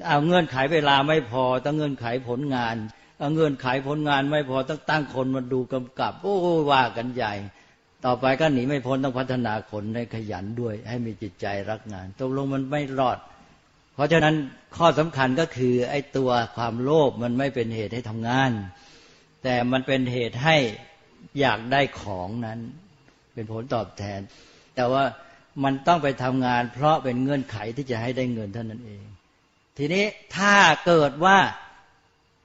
[0.06, 2.76] เอาเงื่อนไขเวลาไม่พอต้องเงื่อนไขผลงาน
[3.18, 6.36] เอาเงื่อนไขผลงานไม่พอต้องตั้งคนมาดูกำกับ โอ้
[6.70, 7.34] ว่ากันใหญ่
[8.04, 13.18] ต่อไปก็หนีไม่พ้นต้องพัฒนาคนให้ขยันด้วย ให้มีจิตใจรักงานตกลงมันไม่รอด
[13.94, 14.34] เพราะฉะนั้น
[14.76, 18.50] ข้อสำคัญก็คือไอ้ตัวความโลภมันไม่เป็นเหตุให้ทำงาน
[19.42, 20.56] แต่มันเป็นเหตุให้
[21.40, 22.58] อยากได้ของนั้น
[23.34, 24.20] เป็นผลตอบแทน
[24.76, 25.04] แต่ว่า
[25.64, 29.04] มันต้องไปทำงาน เพราะเป็นเงื่อนไขที่จะให้ได้เงินเท่านั้นเอง
[29.78, 30.04] ทีนี้
[30.36, 30.54] ถ้า
[30.86, 31.38] เกิดว่า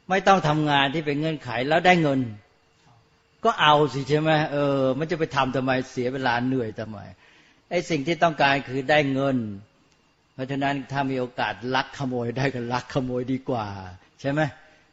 [0.09, 2.19] ไม่ต้องทำงานที่เป็นเงื่อนไขแล้วได้เงิน
[3.47, 6.99] ก็เอาสิใช่ไหมเออ มันจะไปทำทำไมเสียเวลาเหนื่อยทำไม
[7.69, 9.37] ไอ้สิ่งที่ต้องการคือได้เงิน
[10.33, 13.67] เพราะฉะนั้นถ้ามีโอกาสลักขโมยได้ก็ลักขโมยดีกว่า
[14.21, 14.41] ใช่ไหม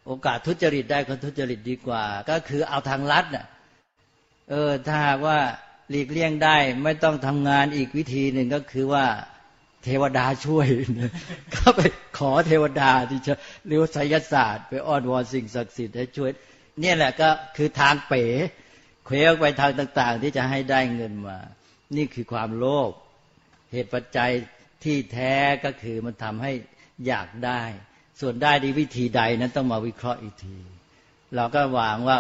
[0.07, 3.47] โอกาสทุจริตได้ก็ทุจริตดีกว่า ก็คือเอาทางลัดน่ะ
[4.51, 5.39] เออถ้าว่า
[5.91, 9.07] หลีกเลี่ยงได้ไม่ต้องทำงานอีกวิธีหนึ่งก็คือว่า
[9.85, 10.67] เทวดาช่วย
[11.57, 11.81] ก็ไป
[12.19, 13.35] ขอเทวดาที่จะ
[13.67, 16.31] เรียกไสยศาสตร์ ไปอ้อนวอนสิ่งศักดิ์สิทธิ์ให้ช่วย
[16.81, 18.25] เนี่ยแหละก็คือทางเป๋
[19.07, 21.39] เคว้งไปทางต่าง ๆ ที่จะให้ได้เงินมา
[21.97, 22.91] นี่คือความโลภ
[23.73, 24.31] เหตุปัจจัย
[24.85, 25.35] ที่แท้
[25.65, 26.53] ก็คือมันทำให้
[27.07, 27.63] อยากได้
[28.21, 30.59] ส่วนได้ดีวิธีใดนั้นต้องมาวิเคราะห์อีกที
[31.37, 32.19] เราก็หวังว่า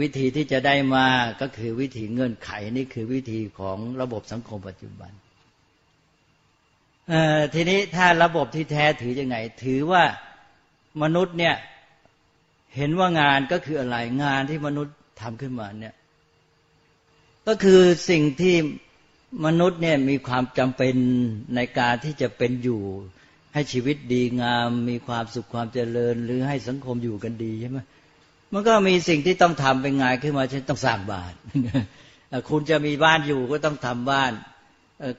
[0.00, 1.06] วิธีที่จะได้มา
[1.40, 5.12] ก็คือวิธีเงื่อนไขนี่คือวิธีของระบบสังคมปัจจุบัน
[7.54, 10.04] ทีนี้ถ้าระบบที่แท้ถืออยังไง ถือว่า
[11.02, 11.54] มนุษย์เนี่ย
[12.76, 15.94] เห็นว่างานก็คืออะไรงานที่มนุษย์ทำขึ้นมาเนี่ย
[17.46, 18.56] ก็คือสิ่งที่
[19.46, 20.94] มนุษย์เนี่ยมีความจำเป็น
[21.56, 22.82] ในการที่จะเป็นอยู่
[23.54, 27.78] ให้ชีวิตดีงาม มีความสุขความเจริญ หรือให้สังคมอยู่กันดีใช่ไหม
[28.52, 31.32] มันก็มีสิ่งที่ต้องทำเป็นงานขึ้นมาเช่นต้องสร้างบ้าน
[32.50, 34.32] คุณจะมีบ้านอยู่ก็ต้องทำบ้าน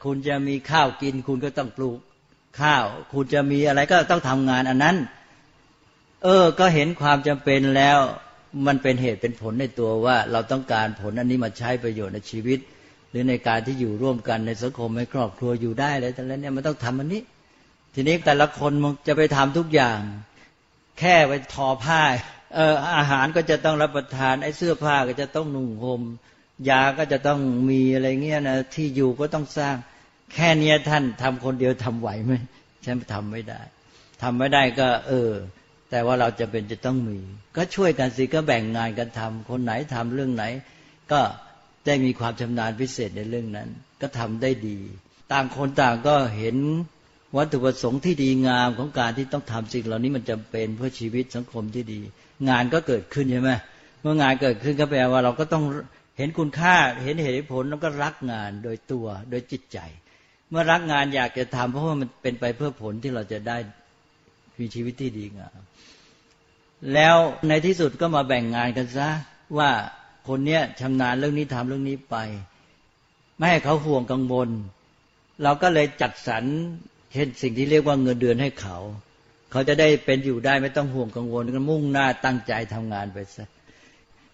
[0.03, 1.99] คุณจะมีข้าวกิน คุณก็ต้องปลูก
[2.61, 4.95] ข้าว คุณจะมีอะไรก็ต้องทำงานอันนั้น
[6.27, 7.99] เออ ก็เห็นความจำเป็นแล้ว
[8.67, 12.59] มันเป็นเหตุเป็นผลในตัวว่า เราต้องการผลอันนี้มาใช้ประโยชน์ในชีวิต
[13.09, 17.21] หรือในการที่อยู่ร่วมกันในสังคมในครอบครัวอยู่ได้เลยแต่แล้วเนี่ยมันต้องทำอันนี้
[17.93, 19.99] ทีนี้แต่ละคนมันจะไปทำทุกอย่าง
[20.99, 22.01] แค่ไปทอผ้า
[22.55, 26.01] เอออาหารก็จะต้องรับประทานไอ้เสื้อผ้าก็จะต้องนุ่งห่ม
[26.69, 29.75] ยาก็จะต้องมีอะไรเงี้ยนะที่อยู่ก็ต้องสร้าง
[30.33, 32.33] แค่เนี้ยท่านทำคนเดียวทำไหวไหม
[32.85, 33.61] ฉันทำไม่ได้
[34.21, 35.31] ทำไม่ได้ก็ เออ
[35.89, 37.19] แต่ว่าเราจะเป็นจะต้องมี
[37.55, 40.43] ก็ช่วยกันสิก็แบ่งงานกันทำคนไหนทำเรื่องไหน
[41.11, 41.21] ก็
[41.85, 43.69] ได้มีความชำนาญพิเศษในเรื่องนั้น
[44.01, 44.79] ก็ทำได้ดี
[45.31, 46.57] ต่างคนต่างก็เห็น
[47.37, 51.99] วัตถุประสงค์ที่ดีงามของการที่ต้องทำสิ่งเหล่านี้มันจำเป็นเพื่อชีวิตสังคมที่ดี
[52.49, 53.51] งานก็เกิดขึ้นใช่ไหม
[54.01, 55.63] เมื่องานเกิดขึ้นก็แปลว่าเราก็ต้อง
[56.17, 59.79] เห็นคุณค่าเห็นเหตุผลแล้วก็รักงานโดยตัวโดยจิตใจ
[60.49, 63.57] เมื่อรักงานอยากจะทำเพราะว่ามันเป็นไปเพื่อผลที่เราจะได้
[64.59, 65.59] มีชีวิตที่ดีงาม
[66.93, 67.15] แล้ว
[67.47, 69.09] ในที่สุดก็มาแบ่งงานกันซะ
[69.57, 69.71] ว่า
[70.27, 72.15] คนเนี้ยชำนาญเรื่องนี้ทำเรื่องนี้ไป
[73.37, 74.49] ไม่ให้เขาห่วงกังวล
[75.43, 76.43] เราก็เลยจัดสรร
[77.13, 78.77] เห็นสิ่งที่เรียกว่าเงินเดือนให้เขา
[79.51, 83.47] เขาจะได้เป็นอยู่ได้ไม่ต้องห่วงกังวลก็มุ่งหน้าตั้งใจทำงานไปซะ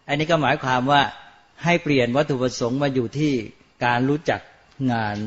[0.07, 1.01] อันนี้ก็หมายความว่า
[1.63, 3.33] ให้เปลี่ยนวัตถุประสงค์มาอยู่ที่
[3.85, 4.41] การรู้จัก
[4.93, 5.17] งาน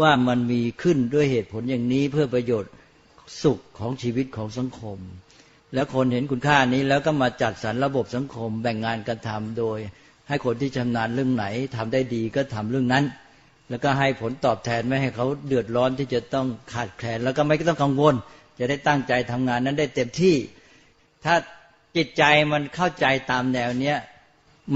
[0.00, 2.70] ว่ามันมีขึ้นด้วยเหตุผลอย่างนี้เพื่อประโยชน์
[3.42, 4.98] สุขของชีวิตของสังคม
[5.74, 9.78] แล้วคนเห็นคุณค่านี้แล้วก็มาจัดสรรระบบสังคม แบ่งงานกันทำโดย
[10.28, 13.04] ให้คนที่ชำนาญเรื่องไหนทำได้ดีก็ทำเรื่องนั้น
[13.70, 18.14] แล้วก็ให้ผลตอบแทนไม่ให้เขาเดือดร้อนที่จะต้องขาดแคลนแล้วก็ไม่ต้องกังวล
[18.58, 20.36] จะได้ตั้งใจทำงานนั้นได้เต็มที่
[21.24, 21.34] ถ้า
[21.96, 23.96] จิตใจมันเข้าใจตามแนวเนี้ย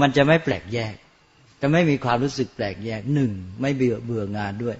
[0.01, 0.95] มันจะไม่แปลกแยก
[1.61, 4.77] จะไม่มีความรู้สึกแปลกแยกหนึ่งไม่เบื่อเบื่องานด้วย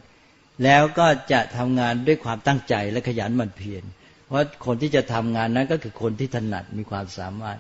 [0.64, 3.84] แล้วก็จะทำงานด้วยความตั้งใจและขยันหมั่นเพียร
[4.26, 7.58] เพราะคนที่จะทำงานนั้นก็คือคนที่ถนัดมีความสามารถ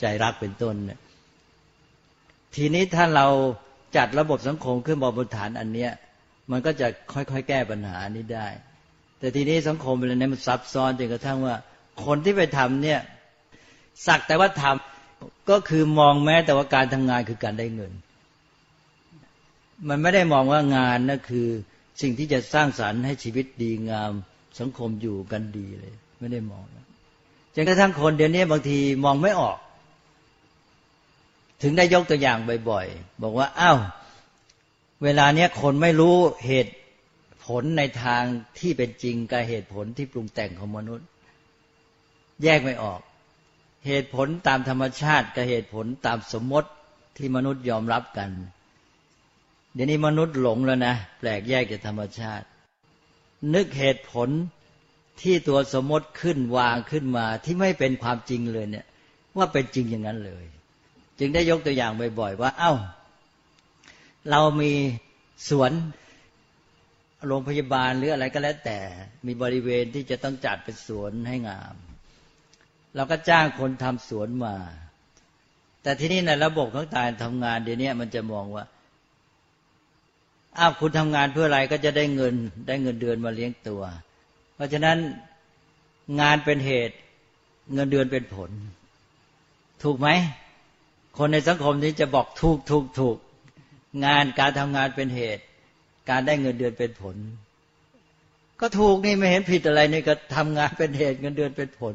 [0.00, 0.98] ใจรักเป็นต้นเนี่ย
[2.54, 3.26] ทีนี้ถ้าเรา
[3.96, 5.90] จัดระบบสังคมขึ้นบนฐานอันเนี้ย
[6.50, 8.48] มันก็จะค่อยๆ แก้ปัญหานี้ได้
[9.18, 11.56] แต่ทีนี้สังคมเป็นนี้มันซับซ้อนจนกระทั่งว่า
[12.04, 13.00] คนที่ไปทำเนี่ย
[14.06, 17.92] สักแต่ว่าทำก็คือมองแม้แต่ว่าการทำงานคือการได้เงิน
[19.88, 21.48] มันไม่ได้มองว่างานนั่นคือ
[22.00, 24.12] สิ่งที่จะสร้างสารรค์ให้ชีวิตดีงาม
[24.58, 26.64] สังคมอยู่กันดีเลย ไม่ได้มอง
[27.54, 29.58] จนกระทั่งคนเดี๋ยวนี้บางทีมองไม่ออก
[31.62, 32.38] ถึงได้ยกตัวอย่าง
[32.70, 33.78] บ่อยๆ บอกว่าอ้าว
[35.02, 36.74] เวลาเนี้ยคนไม่รู้เหตุ
[37.44, 38.22] ผลในทาง
[38.58, 41.06] ที่เป็นจริงกับเหตุผลที่ปรุงแต่งของมนุษย์
[42.42, 43.00] แยกไม่ออก
[43.86, 46.70] เหตุผลตามธรรมชาติกับเหตุผลตามสมมติ
[47.16, 48.30] ที่มนุษย์ยอมรับกัน
[49.74, 52.46] เดี๋ยวนี้มนุษย์หลงแล้วนะ แปลกแยกจากธรรมชาติ
[53.54, 54.28] นึกเหตุผล
[55.22, 58.86] ที่ตัวสมมติขึ้นวางขึ้นมาที่ไม่เป็นความจริงเลยเนี่ย
[59.36, 60.44] ว่าเป็นจริงอย่างนั้นเลย
[61.18, 62.74] จึงได้ยกตัวอย่างบ่อยๆว่า เอา้า
[64.30, 64.72] เรามี
[65.48, 65.72] สวน
[67.26, 68.78] โรงพยาบาลหรืออะไรก็แล้วแต่
[69.26, 71.76] มีบริเวณที่จะต้องจัดเป็นสวนให้งาม
[72.96, 74.56] เราก็จ้างคนทำสวนมา
[75.82, 78.64] แต่ที่นี่ในระบบของการทำงานเดี๋ยวนี้มันจะมองว่า
[80.58, 82.34] อ้าวคุณทำงานเพื่ออะไรก็จะได้เงิน
[82.66, 83.82] ได้เงินเดือนมาเลี้ยงตัว
[84.54, 84.98] เพราะฉะนั้น
[86.20, 86.96] งานเป็นเหตุ
[87.74, 88.50] เงินเดือนเป็นผล
[89.82, 90.08] ถูกไหม
[91.18, 93.16] คนในสังคมนี้จะบอกถูกถูกถูก
[94.04, 95.44] งานการทำงานเป็นเหตุ
[96.10, 97.16] การได้เงินเดือนเป็นผล
[98.60, 101.94] ก็ถูกนี่ไม่เห็นผิดอะไรนี่ก็ทำงานเป็นเหตุเงินเดือนเป็นผล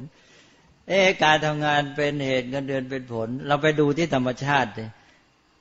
[0.88, 4.89] เอ๊การทำงานเป็นเหตุเงินเดือนเป็นผล เราไปดูที่ธรรมชาติเลย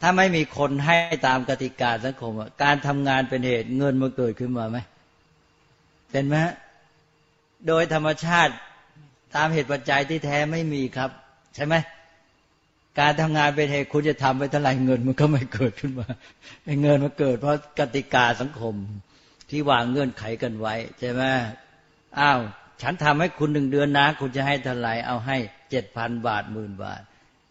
[0.00, 2.32] ถ้าไม่มีคนให้ตามกติกาสังคม
[2.62, 4.78] การทำงานเป็นเหตุเงินมาเกิดขึ้นมาไหม
[6.11, 6.37] เป็นไหม
[7.66, 8.52] โดยธรรมชาติ
[9.37, 11.11] ตามเหตุปัจจัยที่แท้ไม่มีครับ
[11.54, 11.74] ใช่ไหม
[13.00, 16.06] การทำงานเป็นเหตุคุณจะทำไปเท่าไรเงินมันก็ไม่เกิดขึ้นมา
[16.82, 18.74] เงินมันเกิด เพราะกติกาสังคม
[19.50, 21.22] ที่วางเงื่อนไขกันไว้ใช่ไหม
[22.18, 22.40] อ้าว
[22.82, 25.37] ฉันทำให้คุณหนึ่งเดือนนะ คุณจะให้เท่าไรเอาให้
[25.70, 27.00] เจ็ดพันบาทหมื่นบาท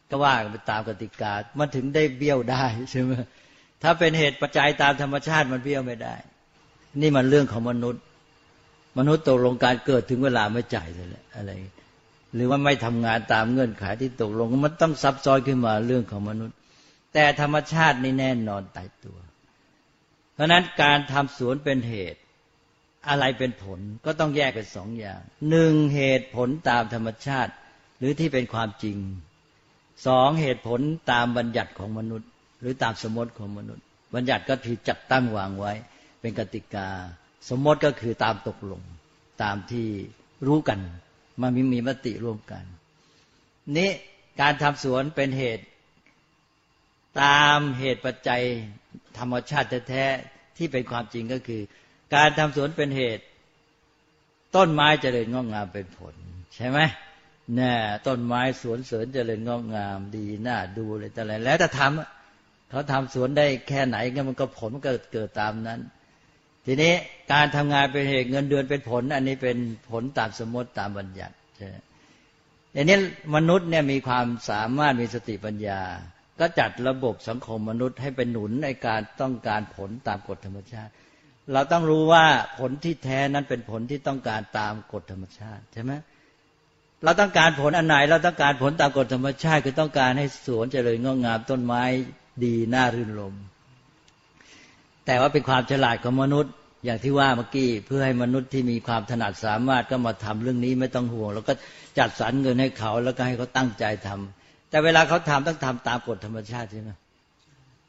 [0.10, 3.12] ก็ว่าไปตามกติกา มันถึงได้เบี้ยวได้ใช่ไหม
[3.84, 6.16] ถ้าเป็นเหตุปัจจัยตามธรรมชาติมันเบี้ยวไม่ได้
[7.02, 8.04] นี่มันเรื่องของมนุษย์
[8.98, 11.52] มนุษย์ตกลงการเกิดถึงเวลาไม่จ่ายเลยอะไร
[12.34, 16.56] หรือว่าไม่ทำงานตามเงื่อนไขที่ตกลงมันต้องซับซ้อนขึ้นมาเรื่องของมนุษย์
[17.14, 19.18] แต่ธรรมชาตินี่แน่นอนตายตัว
[20.34, 22.20] เพราะนั้นการทำสวนเป็นเหตุ
[23.10, 27.52] อะไรเป็นผลก็ต้องแยกเป็นสองอย่างหนึ่งเหตุผลตามธรรมชาติ
[28.00, 28.98] หรือที่เป็นความจริง
[30.06, 30.80] สองเหตุผล
[31.12, 32.30] ตามบัญญัติของมนุษย์
[32.60, 35.74] หรือตามสมมติของมนุษย์ บัญญัติก็คือจัดตั้งวางไว้
[36.20, 36.88] เป็นกติกา
[37.50, 38.82] สมมติก็คือตามตกลง
[39.44, 39.88] ตามที่
[40.48, 40.80] รู้กัน
[41.42, 42.64] มันมีมีมติร่วมกัน
[43.78, 43.90] นี้
[44.42, 45.66] การทำสวนเป็นเหตุ
[47.22, 48.42] ตามเหตุปัจจัย
[49.18, 51.62] ธรรมชาติแท้ๆที่เป็นความจริงก็คือ
[52.16, 53.24] การทำสวนเป็นเหตุ
[54.56, 56.16] ต้นไม้เจริญงอกงามเป็นผล
[56.56, 56.80] ใช่ไหม
[57.56, 57.74] แน่
[58.08, 65.80] ต้นไม้สวนเสริญเจริญงอกงามดีน่าดูเลยแต่อะไรแล้วแต่ทำเขาทำสวนได้แค่ไหนก็มันก็ผลมันก็เกิดตามนั้น
[66.66, 66.94] ทีนี้
[67.34, 69.58] การทำงานเป็นเหตุเงินเดือนเป็นผล อันนี้เป็น
[69.92, 71.68] ผลตามสมมติตามบัญญัติใช่
[72.76, 72.98] อันนี้
[73.36, 75.82] มนุษย์เนี่ยมีความสามารถมีสติปัญญา
[76.40, 80.92] ก็จัดระบบสังคมมนุษย์ให้เป็นหนุนในการต้องการผลตามกฎธรรมชาติ
[81.54, 82.26] เราต้องรู้ว่า
[82.60, 85.92] ผลที่แท้นั้นเป็นผลที่ต้องการตามกฎธรรมชาติใช่ไหม
[87.04, 91.84] เราต้องการผลอันไหน เราต้องการผลตามกฎธรรมชาติคือต้องการให้สวนเจริญงอกงามต้นไม้
[92.44, 93.36] ดีน่ารื่นรม
[95.06, 96.54] แต่ว่าเป็นความฉลาดของมนุษย์
[96.86, 101.54] อย่างที่ว่าเมื่อกี้เพื่อให้มนุษย์ที่มีความถนัดสามารถก็มาทำเรื่องนี้ไม่ต้องห่วง แล้วก็
[101.98, 106.92] จัดสรรเงินให้เขาแล้วก็ให้เขาตั้งใจทำแต่เวลาเขาทำต้องทำตามกฎธรรมชาติใช่ไหม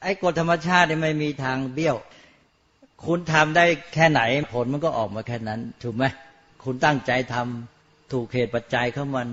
[0.02, 1.96] ไอ้กฎธรรมชาตินี่ไม่มีทางเบี้ยว
[3.06, 4.20] คุณทำได้แค่ไหน
[4.52, 6.04] ผลมันก็ออกมาแค่นั้น ถูกไหม
[6.64, 7.77] คุณตั้งใจทำ
[8.12, 9.28] ถูกเหตุปัจจัยเขามัน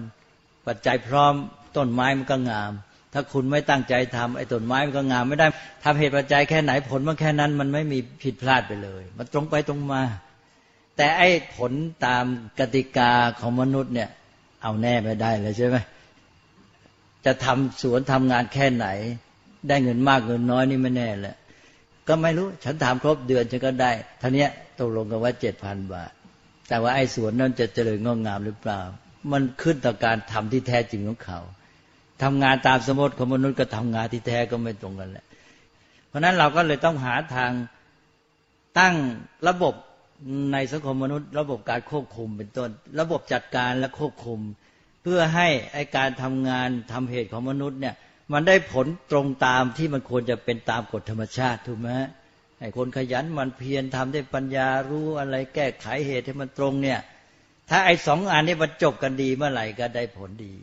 [0.68, 1.34] ปัจจัยพร้อม
[1.78, 2.72] ต้นไม้มันก็งาม
[3.14, 5.48] ถ้าคุณไม่ตั้งใจทำไอ้ต้นไม้มันก็งามไม่ได้
[5.84, 10.02] ทำเหตุปัจจัยแค่ไหนผลมันแค่นั้น มันไม่มีผิดพลาดไปเลย มันตรงไปตรงมา
[10.98, 11.72] แต่ไอ้ผล
[12.06, 12.26] ตาม
[12.60, 14.10] กติกาของมนุษย์เนี่ย
[14.64, 15.78] เอาแน่ไม่ได้เลยใช่ไหม
[17.26, 18.88] จะทำสวนทำงานแค่ไหน
[19.68, 21.36] ได้เงินมากเงินน้อยนี่ไม่แน่แหละ
[22.08, 24.46] ก็ไม่รู้ ฉันทำครบเดือนฉันก็ได้ท่านี้
[24.80, 26.12] ตกลงกันว่าเจ็ดพันบาท
[26.68, 28.82] แต่ว่าไอ้สวนนั้นจะเจริญงอกงามหรือเปล่า
[29.32, 31.40] มันขึ้นต่อการทำที่แท้จริงของเขา
[32.24, 35.26] ทำงานตามสมมติของมนุษย์ก็ทำงานที่แท้ก็ไม่ตรงกันแหละ
[36.08, 37.52] เพราะนั้นเราก็เลยต้องหาทาง
[38.80, 38.96] ตั้ง
[39.48, 39.74] ระบบ
[40.54, 44.40] ในสังคมมนุษย์ ระบบการควบคุมเป็นต้น ระบบจัดการและควบคุม
[45.04, 47.96] เพื่อให้ไอการทำงานทำเหตุของมนุษย์เนี่ย
[48.34, 51.90] มันได้ผลตรงตามที่มันควรจะเป็นตามกฎธรรมชาติถูกไหม
[52.60, 57.00] ไอ้คนขยันมันเพียรทำได้ปัญญารู้อะไรแก้ไขเหตุให้มันตรงเนี่ย
[57.70, 60.56] ถ้าไอ้สองอันนี้มันจบกันดีเมื่อไหร่ก็ได้ผลดี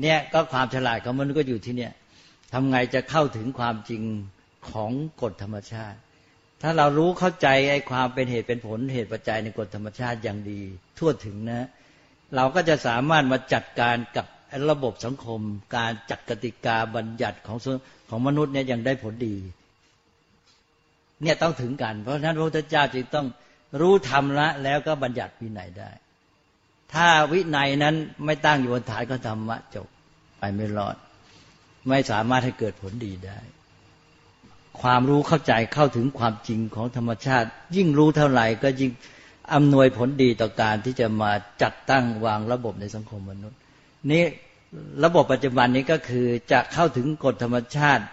[0.00, 1.92] เนี่ยก็ความฉลาดของมนุษย์ก็อยู่ที่เนี่ย
[2.52, 4.02] ทำไงจะเข้าถึงความจริง
[4.70, 4.90] ของ
[5.22, 5.98] กฎธรรมชาติ
[6.62, 10.60] ถ้าเรารู้เข้าใจไอ้ความเป็นเหตุเป็นผลเหตุปัจจัยในกฎธรรมชาติอย่างดี
[10.98, 11.68] ทั่วถึงนะ
[12.36, 14.26] เราก็จะสามารถมาจัดการกับ
[14.70, 15.40] ระบบสังคม
[15.76, 17.58] การจัดกติกาบัญญัติของ
[18.08, 19.36] ของมนุษย์เนี่ยยังได้ผลดี
[21.22, 23.26] เนี่ยต้องถึงกัน เพราะฉะนั้นพระพุทธเจ้าจึงต้อง
[23.80, 25.90] รู้ธรรมละ แล้วก็บัญญัติวินัยได้
[26.94, 29.86] ถ้าวินัยนั้นไม่ตั้งอยู่บนฐานก็ธรรมะจบ
[30.38, 30.96] ไปไม่รอด
[31.88, 33.38] ไม่สามารถให้เกิดผลดีได้
[34.80, 38.90] ความรู้เข้าใจเข้าถึงความจริงของธรรมชาติ ยิ่งรู้เท่าไหร่ก็ยิ่ง
[39.54, 41.30] อำนวยผลดีต่อการที่จะมา
[41.62, 43.58] จัดตั้งวางระบบในสังคมมนุษย์
[44.10, 44.22] นี่
[45.04, 48.04] ระบบปัจจุบันนี้ก็คือจะเข้าถึงกฎธรรมชาติ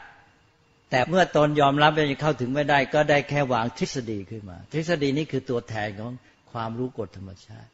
[0.96, 6.12] แต่เมื่อตนยอมรับแล้วยังเข้าถึงไม่ได้ ก็ได้แค่วางทฤษฎีขึ้นมา ทฤษฎีนี้คือตัวแทนของ
[6.52, 7.70] ความรู้กฎธรรมชาติ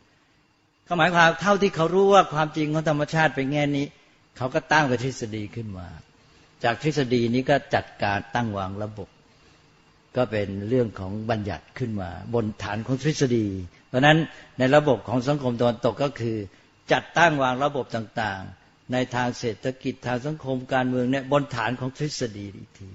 [0.87, 3.85] ก็หมายความเท่าที่เขารู้ว่าความจริงของธรรมชาติเป็นแง่นี้
[4.37, 5.87] เขาก็ตั้งเป็นทฤษฎีขึ้นมา
[6.63, 9.09] จากทฤษฎีนี้ก็จัดการตั้งวางระบบ
[10.15, 13.47] ก็เป็นเรื่องของบัญญัติขึ้นมา บนฐานของทฤษฎี
[13.87, 14.17] เพราะนั้น
[14.59, 16.37] ในระบบของสังคมตะวันตกก็คือ
[16.91, 22.91] จัดตั้งวางระบบต่างๆ ในทางเศรษฐกิจทางสังคมการเมืองเนี่ยบนฐานของทฤษฎีอีกที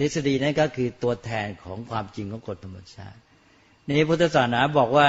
[0.00, 3.18] ทฤษฎีนั้นก็คือตัวแทนของความจริงของกฎธรรมชาติ
[3.86, 5.06] นี้พุทธศาสนาบอกว่า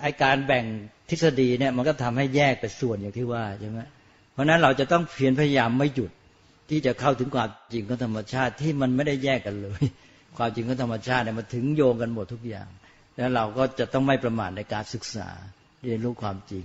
[0.00, 0.64] ไอการแบ่ง
[1.10, 3.80] ทฤษฎีเนี่ยมันก็ทำให้แยกไปส่วนอย่างที่ว่าใช่ไหม
[4.32, 6.10] เพราะนั้นเราจะต้องเพียรพยายามไม่หยุด
[6.70, 9.82] ที่จะเข้าถึงความจริงของธรรมชาติที่มันไม่ได้แยกกันเลย
[10.38, 12.68] ความจริงของธรรมชาติเนี่ยมันถึงโยงกันหมดทุกอย่าง
[13.16, 15.28] แล้วเราก็จะต้องไม่ประมาทในการศึกษา
[15.84, 16.64] เรียนรู้ความจริง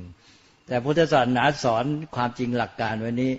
[0.68, 3.32] แต่พุทธศาสนาสอนความจริงหลักการวันนี้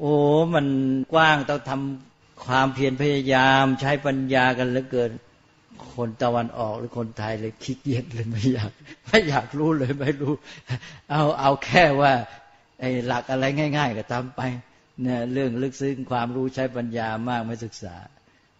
[0.00, 0.12] โอ้
[0.54, 0.66] มัน
[1.12, 5.10] กว้างต้องทำ ความเพียรพยายามใช้ปัญญากันเหลือเกิน
[5.94, 8.72] คนตะวันออกหรือคนไทยเลยขี้เกียจเลยไม่อยาก
[9.06, 10.34] ไม่อยากรู้เลยไม่รู้
[11.10, 12.12] เอาเอาแค่ว่า
[12.80, 13.44] ไอ้หลักอะไร
[13.76, 14.40] ง่าย ๆ ก็ทำไป
[15.02, 17.96] เนี่ยเรื่องลึกซึ้งความรู้ใช้ปัญญามากไม่ศึกษา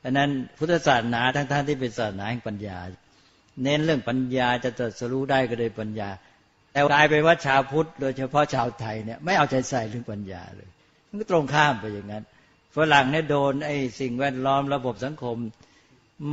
[0.02, 2.78] ดังนั้นพุทธศาสนาทั้งๆทที่เป็นศาสนาแห่งปัญญา
[3.62, 6.08] เน้นเรื่องปัญญาจะตรัสรู้ได้ก็โดยปัญญา
[6.72, 10.68] แต่กลายไปว่าชาวพุทธ โดยเฉพาะชาวไทยเนี่ยไม่เอาใจใส่เรื่องปัญญาเลย
[11.08, 12.24] มันก็ตรงข้ามไปอย่างนั้น
[12.76, 15.36] ฝรั่งเนี่ยโดนไอ้สิ่งแวดล้อมระบบสังคม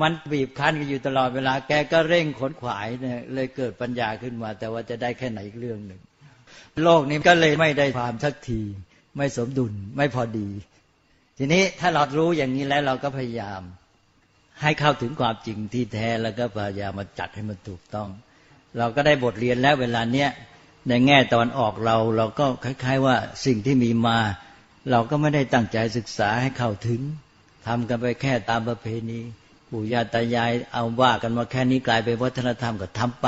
[0.02, 6.02] มันบีบคั้นกันอยู่ตลอดเวลา แกก็เร่งขนขวายเนี่ยเลยเกิดปัญญาขึ้นมา แต่ว่าจะได้แค่ไหนอีกเรื่องหนึ่ง
[6.84, 8.62] โลกนี้ก็เลยไม่ได้ความทักที
[9.18, 10.50] ไม่สมดุลไม่พอดี
[11.38, 13.62] ทีนี้ถ้าเรารู้อย่างนี้แล้วเราก็พยายาม
[14.62, 18.10] ให้เข้าถึงความจริงที่แท้แล้วก็พยายามมาจัดให้มันถูกต้อง
[18.78, 20.30] เราก็ได้บทเรียนแล้วเวลาเนี้ย
[20.88, 24.20] ในแง่ตอนออกเราเราก็คล้าย ๆ ว่าสิ่งที่มีมา
[24.92, 27.02] เราก็ไม่ได้ตั้งใจศึกษาให้เข้าถึง
[27.68, 29.20] ทำกันไปแค่ตามประเพณี
[29.70, 33.28] ปู่ย่าตายายเอาว่ากันมาแค่นี้กลายเป็นวัฒนธรรมก็ทำไป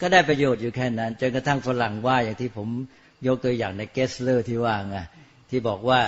[0.00, 2.68] ก็ได้ประโยชน์อยู่แค่นั้นจนกระทั่งฝรั่งว่าอย่างที่ผม
[3.26, 4.98] ยกตัวอย่างในเกสเลอร์ที่ว่าไง
[5.50, 6.00] ที่บอกว่า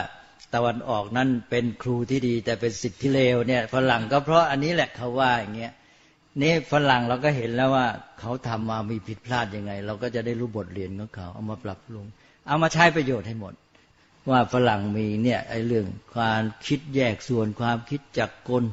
[0.55, 5.73] ตะวันออกนั้นเป็นครูที่ดี แต่เป็นสิทธิเลวเนี่ยฝรั่งก็เพราะอันนี้แหละเขาว่าอย่างเงี้ย
[6.43, 7.87] นี่ฝรั่งเราก็เห็นแล้วว่า
[8.21, 12.05] เขาทำมามีผิดพลาดยังไง เราก็จะได้รู้บทเรียนของเขาเอามาปรับปรุง
[12.49, 13.55] เอามาใช้ประโยชน์ให้หมด
[14.31, 15.87] ว่าฝรั่งมีเนี่ยไอ้เรื่อง
[16.19, 18.65] การคิดแยกส่วนความคิดจักกล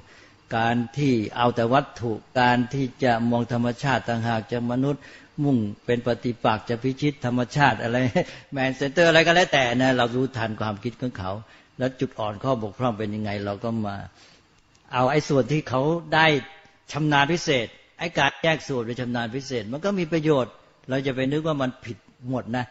[0.57, 5.01] การที่เอาแต่วัตถุการที่จะมองธรรมชาติต่างหากจะมนุษย์
[5.43, 7.97] มุ่งเป็นปฏิปักษ์จะพิชิตธรรมชาติอะไร
[8.53, 11.31] man-centered อะไรก็แล้วแต่นะเรารู้ทันความคิดของเขา
[11.77, 13.95] แล้วจุดอ่อนข้อบกพร่องเป็นยังไง เราก็มา
[14.93, 15.81] เอาไอ้ส่วนที่เขา
[16.13, 16.25] ได้
[16.91, 17.67] ชำนาญพิเศษ
[17.99, 20.53] ไอ้การแยกส่วนไปชำนาญพิเศษ มันก็มีประโยชน์
[20.89, 21.97] เราจะไปนึกว่ามันผิด
[22.29, 22.65] หมดนะ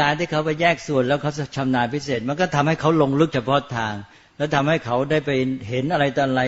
[0.00, 3.94] การที่เขาไปแยกส่วนแล้วเขาชำนาญพิเศษ มันก็ทำให้เขาลงลึกเฉพาะทาง
[4.36, 5.30] แล้วทำให้เขาได้ไป
[5.68, 6.42] เห็นอะไรต่ออะไร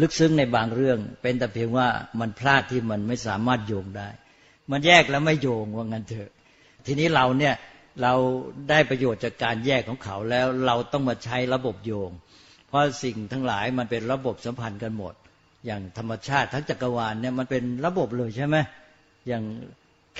[0.00, 1.88] ลึกซึ้งในบางเรื่อง เป็นแต่เพียงว่า
[2.20, 4.08] มันพลาดที่มันไม่สามารถโยงได้
[4.70, 6.30] มันแยกแล้วไม่โยงว่างั้นเถอะ
[6.86, 7.54] ทีนี้เราเนี่ย
[8.02, 8.14] เรา
[8.70, 12.10] ได้ประโยชน์จากการแยกของเขาแล้วเราต้องมาใช้ระบบโยง
[12.68, 15.14] เพราะสิ่งทั้งหลายมันเป็นระบบสัมพันธ์กันหมด
[15.66, 18.56] อย่างธรรมชาติทั้งจักรวาลเนี่ยมันเป็นระบบเลยใช่ไหม
[19.28, 19.44] อย่าง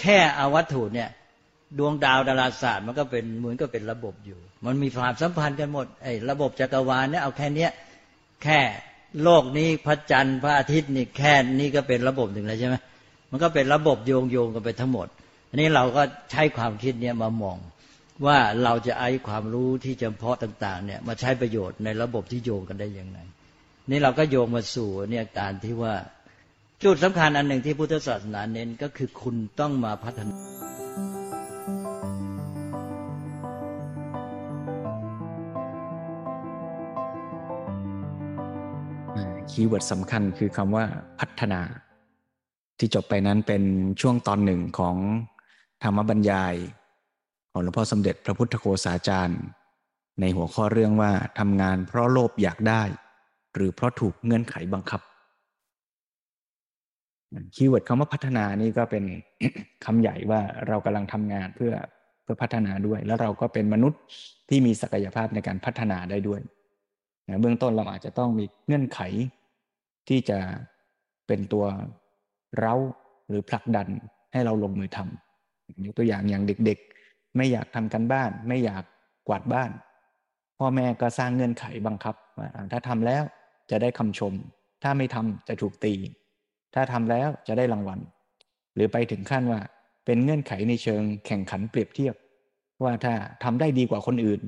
[0.01, 1.09] แค่อวัตถุเนี่ย
[1.79, 7.71] ดวงดาวดาราศาสตร์มันก็เป็นเหมือนก็เป็นระบบอยู่ มันมีความสัมพันธ์กันหมดไอ้ระบบจักรวาลเนี่ยเอาแค่เนี้ย
[8.43, 8.61] แค่
[9.23, 12.77] โลกนี้พระจันทร์พระอาทิตย์นี่แค่นี้ก็เป็นระบบหนึ่งแล้วใช่ไหม
[13.31, 15.09] มันก็เป็นระบบโยงโยงกันไปทั้งหมด
[15.49, 17.59] อันนี้เราก็ใช้ความคิดเนี่ยมามอง
[18.27, 23.19] ว่าเราจะไอ้ความรู้ที่จำเพาะต่าง ๆ เนี่ยมาใช้ประโยชน์ในระบบที่โยงกันได้ยังไง
[23.91, 25.95] นี่เราก็โยงมาสู่เนี่ยการที่ว่า
[26.85, 30.37] จุดสำคัญอันหนึ่งที่พุทธศาสนาเน้นก็คือคุณต้องมาพัฒนา
[39.57, 40.85] keyword สำคัญคือคำว่า
[41.21, 41.61] พัฒนา
[42.79, 43.63] ที่จบไปนั้นเป็น
[44.01, 44.97] ช่วงตอนหนึ่งของ
[45.83, 46.55] ธรรมบรรยาย
[47.51, 49.41] ของหลวงพ่อสมเด็จพระพุทธโฆษาจารย์
[50.21, 52.83] ในหัวข้อเรื่องว่าทำงานเพราะโลภอยากได้
[53.55, 55.01] หรือเพราะถูกเงื่อนไขบังคับ
[57.55, 59.05] keyword คำว่าพัฒนานี่ก็เป็น
[59.85, 61.73] คำใหญ่ว่าเรากำลังทำงานเพื่อ
[62.23, 64.01] เพื่อพัฒนาด้วย แล้วเราก็เป็นมนุษย์
[64.49, 66.41] ที่มีศักยภาพในการพัฒนาได้ด้วย
[67.41, 69.01] เบื้องต้นเราอาจจะต้องมีเงื่อนไข
[70.09, 70.39] ที่จะ
[71.27, 71.65] เป็นตัว
[72.59, 72.75] เร้า
[73.29, 73.89] หรือผลักดัน
[74.33, 78.85] ให้เราลงมือทำยกตัวอย่างอย่างเด็กๆ ไม่อยากทำกันบ้าน ไม่อยาก
[79.29, 79.71] กวาดบ้าน
[80.59, 82.15] พ่อแม่ก็สร้างเงื่อนไขบังคับ
[82.73, 83.23] ถ้าทำแล้ว
[83.71, 84.33] จะได้คำชม
[84.83, 85.95] ถ้าไม่ทำจะถูกตี
[86.75, 88.01] ถ้าทำแล้วจะได้รางวัล
[88.75, 89.61] หรือไปถึงขั้นว่า
[90.05, 92.15] เป็นเงื่อนไขในเชิงแข่งขันเปรียบเทียบ
[92.85, 93.15] ว่าถ้า
[93.45, 94.41] ทำได้ดีกว่าคนอื่น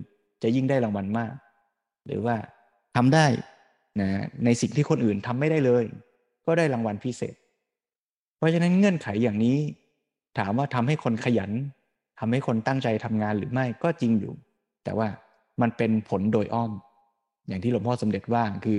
[0.43, 1.33] จะยิ่งได้รางวัลมาก
[2.07, 2.37] หรือว่า
[2.97, 3.27] ทำได้
[4.01, 4.11] นะ
[4.45, 5.85] ในสิ่งที่คนอื่นทำไม่ได้เลย
[6.47, 7.35] ก็ได้รางวัลพิเศษ
[8.37, 9.59] เพราะฉะนั้นเงื่อนไขอย่างนี้
[10.39, 11.51] ถามว่าทำให้คนขยัน
[12.19, 14.33] ทำให้คนตั้งใจทำงานหรือไม่ก็จริงอยู่
[14.85, 15.09] แต่ว่า
[15.61, 16.73] มันเป็นผลโดยอ้อม
[17.49, 18.79] อย่างที่หลวงพ่อสมเด็จว่าคือ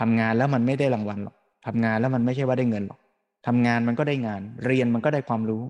[0.00, 3.00] ทำงานแล้วมันไม่ได้รางวัลหรอกทำงานแล้วมันไม่ใช่ว่าได้เงินหรอก
[3.46, 5.62] ทำงานมันก็ได้งาน เรียนมันก็ได้ความรู้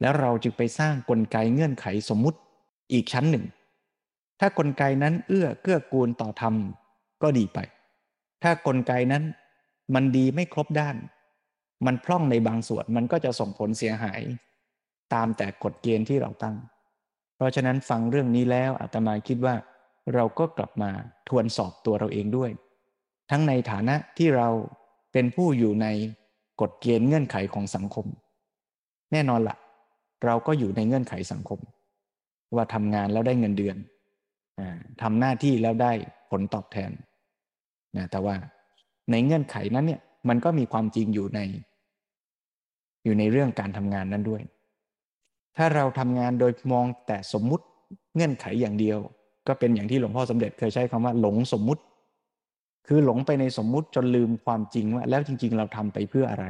[0.00, 2.38] แล้วเราจึงไปสร้างกลไกเงื่อนไขสมมุติ
[2.92, 3.44] อีกชั้นหนึ่ง
[4.40, 6.54] ถ้ากลไกนั้นเอื้อเกื้อกูลต่อธรรม
[7.22, 7.58] ก็ดีไป
[8.42, 9.24] ถ้ากลไกนั้น
[9.94, 10.96] มันดีไม่ครบด้าน
[11.86, 14.20] มันพร่องในบางส่วนมันก็จะส่งผลเสียหาย
[15.14, 16.56] ตามแต่กฎเกณฑ์ที่เราตั้ง
[17.36, 19.54] เพราะฉะนั้นฟังเรื่องนี้แล้วอาตมาคิดว่า
[20.14, 20.90] เราก็กลับมา
[21.28, 22.50] ทวนสอบตัวเราเองด้วย
[23.30, 24.48] ทั้งในฐานะที่เรา
[25.12, 25.86] เป็นผู้อยู่ใน
[26.60, 28.06] กฎเกณฑ์เงื่อนไขของสังคม
[29.12, 29.56] แน่นอนละ่ะ
[30.24, 31.60] เราก็อยู่ในเงื่อนไขสังคม
[32.54, 33.76] ว่าทำงานแล้วได้เงินเดือน
[35.02, 35.92] ทำหน้าที่แล้วได้
[36.30, 36.90] ผลตอบแทน
[37.96, 38.34] นะแต่ว่า
[39.10, 41.40] ในเงื่อนไขนั้นเนี่ยมันก็มีความจริงอยู่ใน
[43.04, 44.42] อยู่ในเรื่องการทำงานนั้นด้วย
[45.56, 47.64] ถ้าเราทำงานโดยมองแต่สมมุติ
[48.14, 48.98] เงื่อนไขอย่างเดียว
[49.46, 51.82] ก็เป็นอย่างที่หลวงพ่อสมเด็จเคยใช้คำว่าหลงสมมุติ
[52.86, 56.46] คือหลงไปในสมมุติจนลืมความจริงว่าแล้วจริง ๆ เราทำไปเพื่ออะไร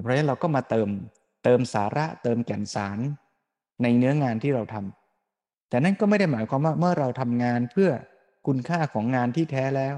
[0.00, 0.88] เพราะฉะนั้นเราก็มาเติม
[1.44, 2.98] เติมสาระเติมแก่นสาร
[3.82, 7.90] ในเนื้องานที่เราทำแต่นั่นก็ไม่ได้หมายความว่าเมื่อเราทำงานเพื่อ
[8.46, 9.96] คุณค่าของงานที่แท้แล้ว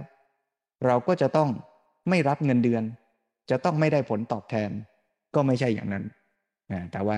[0.86, 1.48] เราก็จะต้อง
[2.08, 2.82] ไม่รับเงินเดือน
[3.50, 4.70] จะต้องไม่ได้ผลตอบแทน
[5.34, 6.04] ก็ไม่ใช่อย่างนั้น
[6.72, 7.16] นะแต่ว่า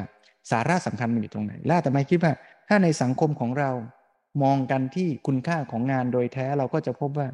[0.50, 2.32] สาระสำคัญมันอยู่ตรงไหนล่าแต่ไม่คิดว่า
[2.68, 3.70] ถ้าในสังคมของเรา
[4.42, 7.28] มองกันที่คุณค่าของงานโดยแท้เราก็จะพบว่า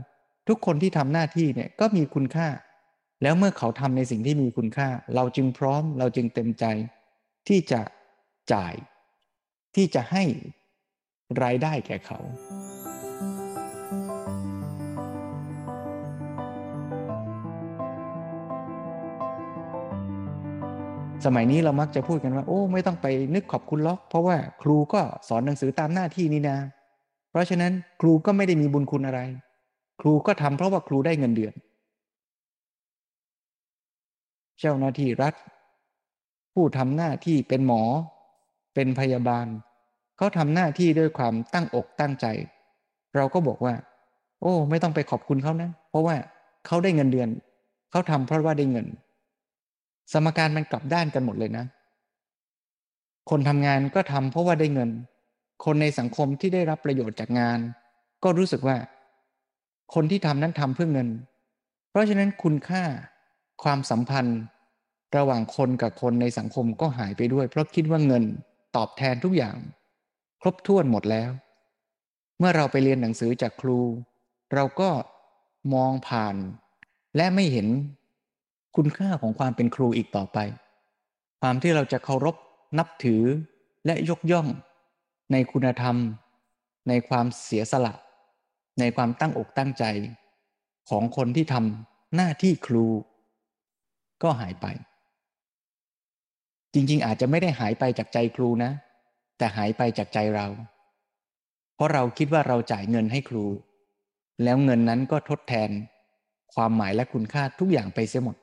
[0.48, 2.48] ทุกคนที่ทำหน้าที่เนี่ยก็มีคุณค่า
[3.22, 6.64] แล้วเมื่อเขาทำในสิ่งที่มีคุณค่า เราจึงพร้อม เราจึงเต็มใจ
[7.48, 7.80] ที่จะ
[8.52, 8.74] จ่าย
[9.76, 10.24] ที่จะให้
[11.42, 12.18] รายได้แก่เขา
[21.26, 26.58] สมัยนี้เรามักจะพูดกันว่า โอ้ ไม่ต้องไปนึกขอบคุณล็อก เพราะว่าครูก็สอนหนังสือตามหน้าที่นี่นะ
[27.30, 29.20] เพราะฉะนั้นครูก็ไม่ได้มีบุญคุณอะไร
[30.00, 31.54] ครูก็ทำเพราะว่าครูได้เงินเดือน
[34.60, 35.34] เจ้าหน้าที่รัฐ
[36.54, 37.82] ผู้ทำหน้าที่เป็นหมอ
[38.74, 39.46] เป็นพยาบาล
[40.16, 42.26] เขาทำหน้าที่ด้วยความตั้งอกตั้งใจ
[43.16, 43.74] เราก็บอกว่า
[44.40, 46.16] โอ้ ไม่ต้องไปขอบคุณเขานะ เพราะว่า
[46.66, 47.28] เขาได้เงินเดือน
[47.90, 48.86] เขาทำเพราะว่าได้เงิน
[50.12, 51.64] สมการมันกลับด้านกันหมดเลยนะ
[53.30, 54.90] คนทำงานก็ทำเพราะว่าได้เงิน
[55.64, 57.58] คนในสังคมที่ได้รับประโยชน์จากงาน
[58.24, 58.76] ก็รู้สึกว่า
[59.94, 61.08] คนที่ทำนั้นทำเพื่อเงิน
[61.90, 62.84] เพราะฉะนั้นคุณค่า
[63.62, 64.40] ความสัมพันธ์
[65.16, 68.24] ระหว่างคนกับคนในสังคมก็หายไปด้วย เพราะคิดว่าเงิน
[68.76, 69.56] ตอบแทนทุกอย่าง
[70.42, 71.30] ครบถ้วนหมดแล้ว
[72.38, 73.78] เมื่อเราไปเรียนหนังสือจากครู
[74.54, 74.90] เราก็
[75.74, 76.36] มองผ่าน
[77.16, 77.68] และไม่เห็น
[78.76, 80.38] คุณค่าของความเป็นครูอีกต่อไป
[81.40, 82.36] ความที่เราจะเคารพ
[82.78, 83.22] นับถือ
[83.86, 84.46] และยกย่อง
[85.32, 85.96] ในคุณธรรม
[86.88, 87.94] ในความเสียสละ
[88.80, 89.84] ในความตั้งอกตั้งใจ
[90.90, 92.86] ของคนที่ทำหน้าที่ครู
[94.22, 94.66] ก็หายไป
[96.74, 98.70] จริง ๆ อาจจะไม่ได้หายไปจากใจครูนะ
[99.38, 100.46] แต่หายไปจากใจเรา
[101.74, 103.46] เพราะเราคิดว่าเราจ่ายเงินให้ครู
[104.42, 105.70] แล้วเงินนั้นก็ทดแทน
[106.54, 108.36] ความหมายและคุณค่าทุกอย่างไปเสียหมด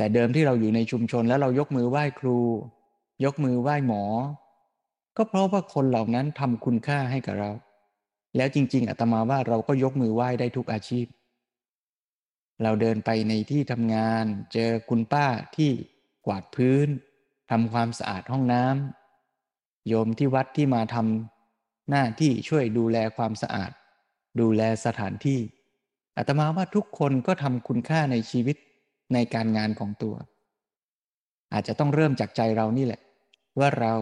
[0.00, 2.38] แต่เดิมที่เราอยู่ในชุมชนแล้วเรายกมือไหว้ครู
[3.24, 4.02] ยกมือไหว้หมอ
[5.16, 7.50] ก็เพราะว่าคนเหล่านั้นทำคุณค่าให้กับเรา
[8.36, 11.06] แล้วจริง ๆอาตมาว่าเราก็ยกมือไหว้ได้ทุกอาชีพ
[12.62, 15.26] เราเดินไปในที่ทำงาน เจอคุณป้า
[15.56, 15.70] ที่
[16.26, 16.88] กวาดพื้น
[17.50, 23.70] ทำความสะอาดห้องน้ำโยมที่วัดที่มาทำหน้าที่ช่วยดูแลความสะอาด
[24.40, 25.40] ดูแลสถานที่
[26.16, 28.58] อาตมาว่าทุกคนก็ทำคุณค่าในชีวิต
[29.12, 30.14] ในการงานของตัว
[31.52, 33.00] อาจจะต้องเริ่มจากใจเรานี่แหละ
[33.58, 33.94] ว่าเรา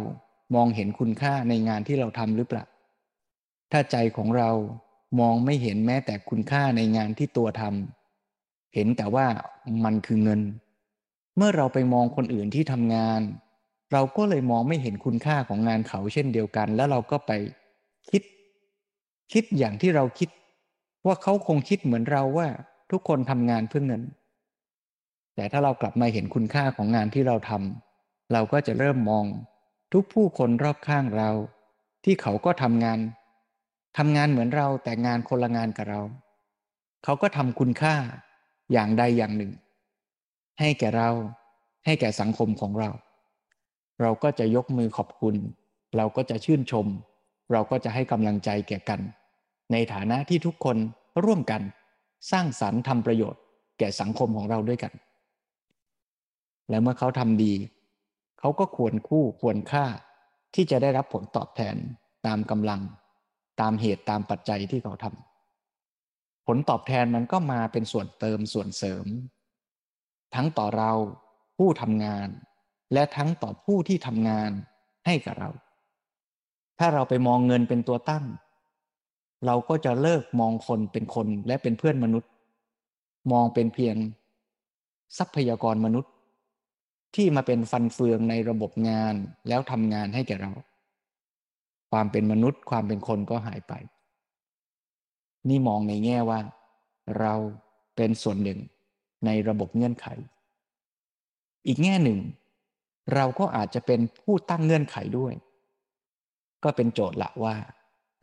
[0.55, 2.65] มองเห็นคุณค่าในงานที่เราทำหรือเปล่า
[3.73, 4.51] ถ้าใจของเรา
[5.21, 9.27] มองไม่เห็นแม้แต่คุณค่าในงานที่ตัวทำเห็นแต่ว่า
[9.85, 10.41] มันคือเงิน
[11.37, 13.21] เมื่อเราไปมองคนอื่นที่ทำงาน
[13.93, 17.33] เราก็เลยมองไม่เห็นคุณค่าของงานเขาเช่นเดียวกัน แล้วเราก็ไป
[18.11, 18.23] คิด
[19.33, 20.29] คิดอย่างที่เราคิด
[21.07, 22.49] ว่าเขาคงคิดเหมือนเราว่า
[22.91, 24.03] ทุกคนทำงานเพื่อเงิน
[25.39, 29.25] แต่ถ้าเรากลับมาเห็นคุณค่าของงานที่เราทำเราก็จะเริ่มมอง
[29.93, 31.31] ทุกผู้คนรอบข้างเรา
[32.05, 32.99] ที่เขาก็ทำงาน
[33.99, 36.01] ทำงานเหมือนเราแต่งานคนละงานกับเรา
[37.05, 37.95] เขาก็ทำคุณค่า
[38.73, 39.53] อย่างใดอย่างหนึ่ง
[40.61, 41.11] ให้แก่เรา
[41.87, 42.91] ให้แก่สังคมของเรา
[44.01, 45.37] เราก็จะยกมือขอบคุณ
[45.97, 46.87] เราก็จะชื่นชม
[47.53, 49.01] เราก็จะให้กำลังใจแก่กัน
[49.73, 50.77] ในฐานะที่ทุกคน
[51.25, 51.63] ร่วมกัน
[52.31, 53.43] สร้างสรรค์ทำประโยชน์
[53.79, 54.95] แก่สังคมของเราด้วยกัน
[56.71, 57.55] และเมื่อเขาทำดี
[58.39, 59.87] เขาก็ควรคู่ควรค่า
[60.55, 61.77] ที่จะได้รับผลตอบแทน
[62.27, 62.81] ตามกำลัง
[63.61, 69.07] ตามเหตุตามปัจจัยที่เขาทำผลตอบแทนมันก็มาเป็นส่วนเติมส่วนเสริม
[70.35, 70.93] ทั้งต่อเรา
[71.59, 72.29] ผู้ทำงาน
[72.93, 74.51] และทั้งต่อผู้ที่ทำงาน
[75.07, 75.51] ให้กับเรา
[76.79, 78.25] ถ้าเราไปมองเงินเป็นตัวตั้ง
[79.47, 82.31] เราก็จะเลิกมองคนเป็นคนและเป็นเพื่อนมนุษย์
[83.33, 83.97] มองเป็นเพียง
[85.19, 86.13] ทรัพยากรมนุษย์
[87.15, 89.15] ที่มาเป็นฟันเฟืองในระบบงาน
[89.49, 90.53] แล้วทำงานให้แก่เรา
[91.91, 93.73] ความเป็นมนุษย์ความเป็นคนก็หายไป
[95.49, 96.41] นี่มองในแง่ว่า
[97.21, 97.35] เรา
[97.97, 98.59] เป็นส่วนหนึ่ง
[99.27, 100.07] ในระบบเงื่อนไข
[101.67, 102.19] อีกแง่หนึ่ง
[103.15, 105.35] เราก็อาจจะเป็นผู้ตั้งเงื่อนไขด้วย
[106.65, 107.55] ก็เป็นโจทย์ละว่า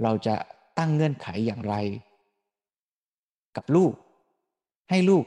[0.03, 0.35] เราจะ
[0.77, 1.75] ตั้งเงื่อนไขอย่างไร
[3.55, 3.93] กับลูก
[4.89, 5.25] ให้ลูก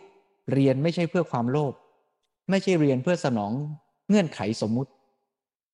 [0.53, 1.73] เรียนไม่ใช่เพื่อความโลภ
[2.51, 3.53] ไม่ใช่เรียนเพื่อสนอง
[4.09, 4.90] เงื่อนไขสมมุติ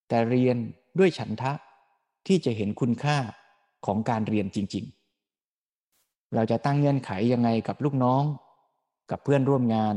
[0.09, 0.57] แต่เรียน
[0.99, 1.53] ด้วยฉันทะ
[2.27, 3.17] ที่จะเห็นคุณค่า
[3.87, 4.85] ของการเรียนจริง
[5.61, 8.23] ๆ เราจะตั้งเงื่อนไขยังไงกับลูกน้อง
[9.11, 9.97] กับเพื่อนร่วมงาน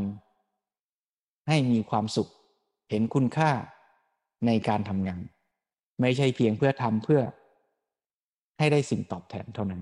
[1.47, 2.29] ให้มีความสุข
[2.89, 3.51] เห็นคุณค่า
[4.45, 5.21] ในการทำงาน
[6.01, 7.21] ไม่ใช่เพียงเพื่อทำเพื่อ
[8.59, 9.81] ให้ได้สิ่งตอบแทนเท่านั้น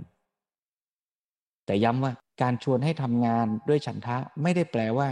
[1.65, 5.07] แต่ย้ำว่าการชวนให้ทำงานด้วยฉันทะไม่ได้แปลว่า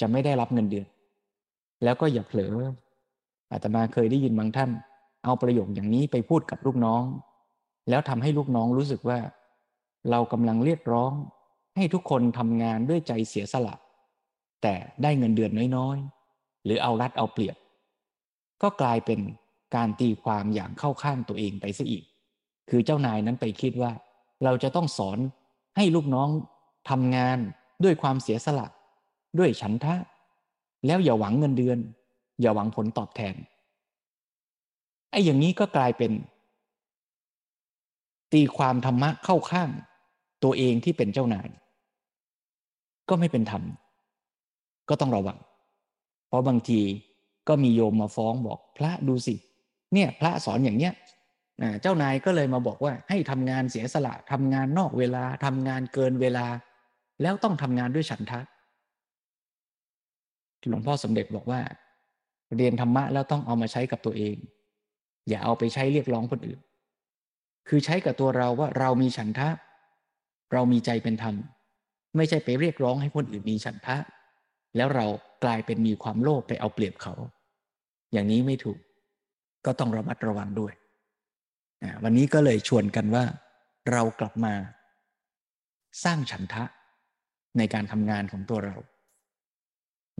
[0.00, 0.86] จะไม่ได้รับเงินเดือน
[1.84, 2.54] แล้วก็อย่าเผลอ
[3.52, 4.70] อาตมาเคยได้ยินบางท่าน
[5.24, 7.04] เอาประโยคอย่างนี้ไปพูดกับลูกน้อง
[7.88, 9.18] แล้วทำให้ลูกน้องรู้สึกว่า
[10.10, 11.12] เรากำลังเรียกร้อง
[11.76, 13.74] ให้ทุกคนทำงานด้วยใจเสียสละ
[14.62, 17.56] แต่ได้เงินเดือนน้อยๆ หรือเอารัดเอาเปรียบ
[18.62, 19.20] ก็กลายเป็น
[19.76, 22.04] การตีความอย่างเข้าข้างตัวเองไปซะอีก
[22.70, 23.92] คือเจ้านายนั้นไปคิดว่า
[24.44, 25.18] เราจะต้องสอน
[25.76, 26.28] ให้ลูกน้อง
[26.90, 27.38] ทำงาน
[27.84, 28.66] ด้วยความเสียสละ
[29.38, 29.94] ด้วยฉันทะ
[30.86, 31.78] แล้วอย่าหวังเงินเดือน
[32.40, 33.34] อย่าหวังผลตอบแทน
[35.10, 36.12] ไอ้อย่างนี้ก็กลายเป็น
[38.32, 39.70] ตีความธรรมะเข้าข้าง
[40.44, 41.48] ตัวเองที่เป็นเจ้านาย
[43.08, 43.62] ก็ไม่เป็นธรรม
[44.88, 45.38] ก็ต้องระวัง
[46.28, 46.80] เพราะบางที
[47.48, 49.34] ก็มีโยมมาฟ้องบอกพระดูสิ
[49.92, 50.92] เนี่ย พระสอนอย่างเนี้ย
[51.82, 56.46] เจ้านายก็เลยมาบอกว่า ให้ทำงานเสียสละทำงานนอกเวลาทำงานเกินเวลา
[57.22, 58.40] แล้วต้องทำงานด้วยฉันทะ
[60.68, 61.60] หลวงพ่อสมเด็จบอกว่า
[62.56, 64.36] เรียนธรรมะแล้วต้องเอามาใช้กับตัวเอง
[65.28, 66.60] อย่าเอาไปใช้เรียกร้องคนอื่น
[67.68, 69.48] คือใช้กับตัวเราว่าเรามีฉันทะ
[70.52, 71.34] เรามีใจเป็นธรรม
[72.16, 73.96] ไม่ใช่ไปเรียกร้องให้คนอื่นมีฉันทะ
[74.76, 75.06] แล้วเรา
[75.44, 77.14] กลายเป็นมีความโลภไปเอาเปรียบเขา
[78.12, 78.78] อย่างนี้ไม่ถูก
[79.66, 80.72] ก็ต้องระมัดระวังด้วย
[82.02, 83.24] วันนี้ก็เลยชวนกันว่า
[83.92, 84.54] เรากลับมา
[86.04, 86.64] สร้างฉันทะ
[87.58, 88.76] ในการทำงานของตัวเรา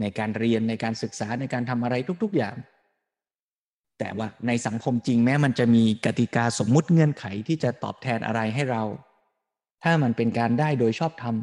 [0.01, 2.57] ในการเรียนในการศึกษาในการทำอะไรทุก ๆอย่าง
[3.99, 8.83] แต่ว่าในสังคมจริงแม้มันจะมีกติกาสมมุติเงื่อนไขที่จะตอบแทนอะไรให้เรา
[9.83, 11.35] ถ้ามันเป็นการได้โดยชอบธรรม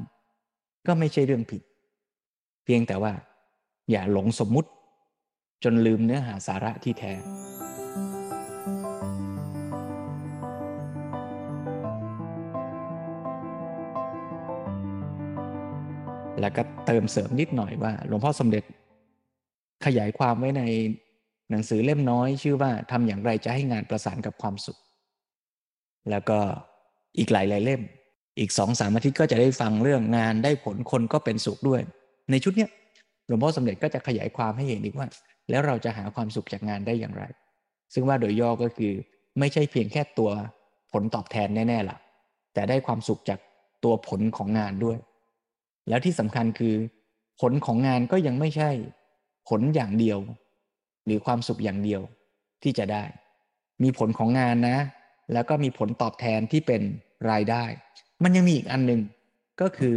[0.87, 1.61] ก็ไม่ใช่เรื่องผิด
[2.65, 3.13] เพียงแต่ว่า
[3.91, 4.69] อย่าหลงสมมุติ
[5.63, 7.13] จนลืมเนื้อหาสาระที่แท้
[16.43, 18.63] แล้วก็เติมเสริมนิดหน่อยว่าหลวงพ่อสมเด็จ
[19.85, 20.63] ขยายความไว้ใน
[21.51, 24.79] หนังสือเล่มน้อยชื่อว่าทำอย่างไรจะให้งานประสานกับความสุข
[26.09, 26.39] แล้วก็
[27.17, 27.81] อีกหลายหลายเล่ม
[28.39, 31.81] อีกสองสามอาทิตย์ก็จะได้ฟังเรื่องงานได้ผลคนก็เป็นสุขด้วย
[32.31, 32.69] ในชุดเนี้ย
[33.27, 35.07] หลวงพ่อสมเด็จก็จะขยายความให้เห็นอีกว่า
[35.49, 37.23] แล้วเราจะหาความสุขจากงานได้อย่างไร
[37.93, 38.93] ซึ่งว่าโดยย่อก็คือ
[39.39, 40.29] ไม่ใช่เพียงแค่ตัว
[40.91, 41.97] ผลตอบแทนแน่ๆล่ะ
[42.53, 43.39] แต่ได้ความสุขจาก
[43.83, 44.97] ตัวผลของงานด้วย
[45.89, 46.75] แล้วที่สำคัญคือ
[47.41, 48.71] ผลของงานก็ยังไม่ใช่
[49.49, 50.19] ผลอย่างเดียว
[51.05, 52.01] หรือความสุขอย่างเดียว
[52.63, 53.03] ที่จะได้
[53.83, 54.77] มีผลของงานนะ
[55.33, 56.81] แล้วก็มีผลตอบแทนที่เป็น
[57.31, 57.63] รายได้
[58.23, 59.01] มันยังมีอีกอันหนึ่ง
[59.61, 59.95] ก็คือ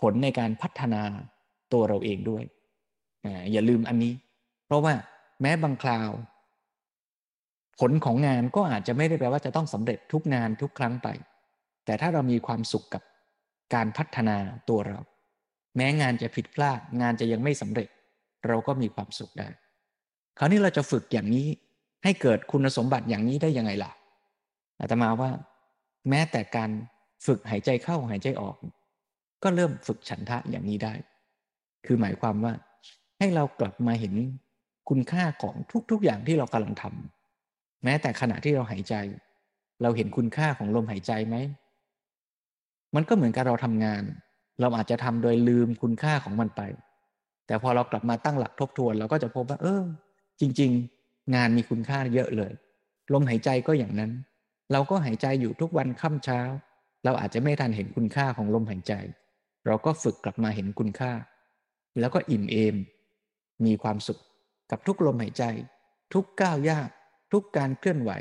[0.00, 1.02] ผลในการพัฒนา
[1.72, 2.42] ตัวเราเองด้วย
[3.52, 4.12] อย่าลืมอันนี้
[4.66, 4.94] เพราะว่า
[5.40, 6.10] แม้บางคราว
[7.80, 11.08] ผลของงานก็อาจจะไม่ได้แปลว่าจะต้องสำเร็จทุกงานทุกครั้งไป
[11.84, 13.02] แต่ถ้าเรามีความสุขกับ
[13.74, 14.36] การพัฒนา
[14.68, 14.98] ตัวเรา
[15.76, 17.88] แม้งานจะผิดพลาด งานจะยังไม่สำเร็จ
[18.48, 19.48] เราก็มีความสุขได้
[20.38, 21.46] คราวนี้เราจะฝึกอย่างนี้
[22.04, 23.92] ให้เกิดคุณสมบัติอย่างนี้ได้ยังไงล่ะ
[24.80, 25.30] อาตมาว่า
[26.08, 26.70] แม้แต่การ
[27.26, 28.56] ฝึกหายใจเข้าหายใจออก
[29.42, 30.94] ก็เริ่มฝึกฉันทะอย่างนี้ได้
[31.86, 32.52] คือหมายความว่า
[33.18, 34.14] ให้เรากลับมาเห็น
[34.88, 35.54] คุณค่าของ
[35.90, 38.94] ทุก ๆ อย่างที่เรากำลังทำแม้แต่ขณะที่เราหายใจ
[39.82, 41.36] เราเห็นคุณค่าของลมหายใจไหม
[42.94, 44.02] มันก็เหมือนกับเราทำงาน
[44.60, 46.62] เราอาจจะทำโดยลืมคุณค่าของมันไป
[47.46, 49.82] แต่พอเรากลับมาตั้งหลักทบทวน เราก็จะพบว่า เออ
[50.40, 50.70] จริง
[51.02, 52.52] ๆ งานมีคุณค่าเยอะเลย
[53.12, 54.10] ลมหายใจก็อย่างนั้น
[54.72, 56.40] เราก็หายใจอยู่ทุกวันค่ำเช้า
[57.04, 58.94] เราอาจจะไม่ทันเห็นคุณค่าของลมหายใจ
[59.66, 61.12] เราก็ฝึกกลับมาเห็นคุณค่า
[61.98, 62.76] แล้วก็อิ่มเอม
[63.64, 64.20] มีความสุข
[64.70, 65.44] กับทุกลมหายใจ
[66.14, 66.88] ทุกก้าวยาก
[67.32, 68.12] ทุกการเคลื่อนไหว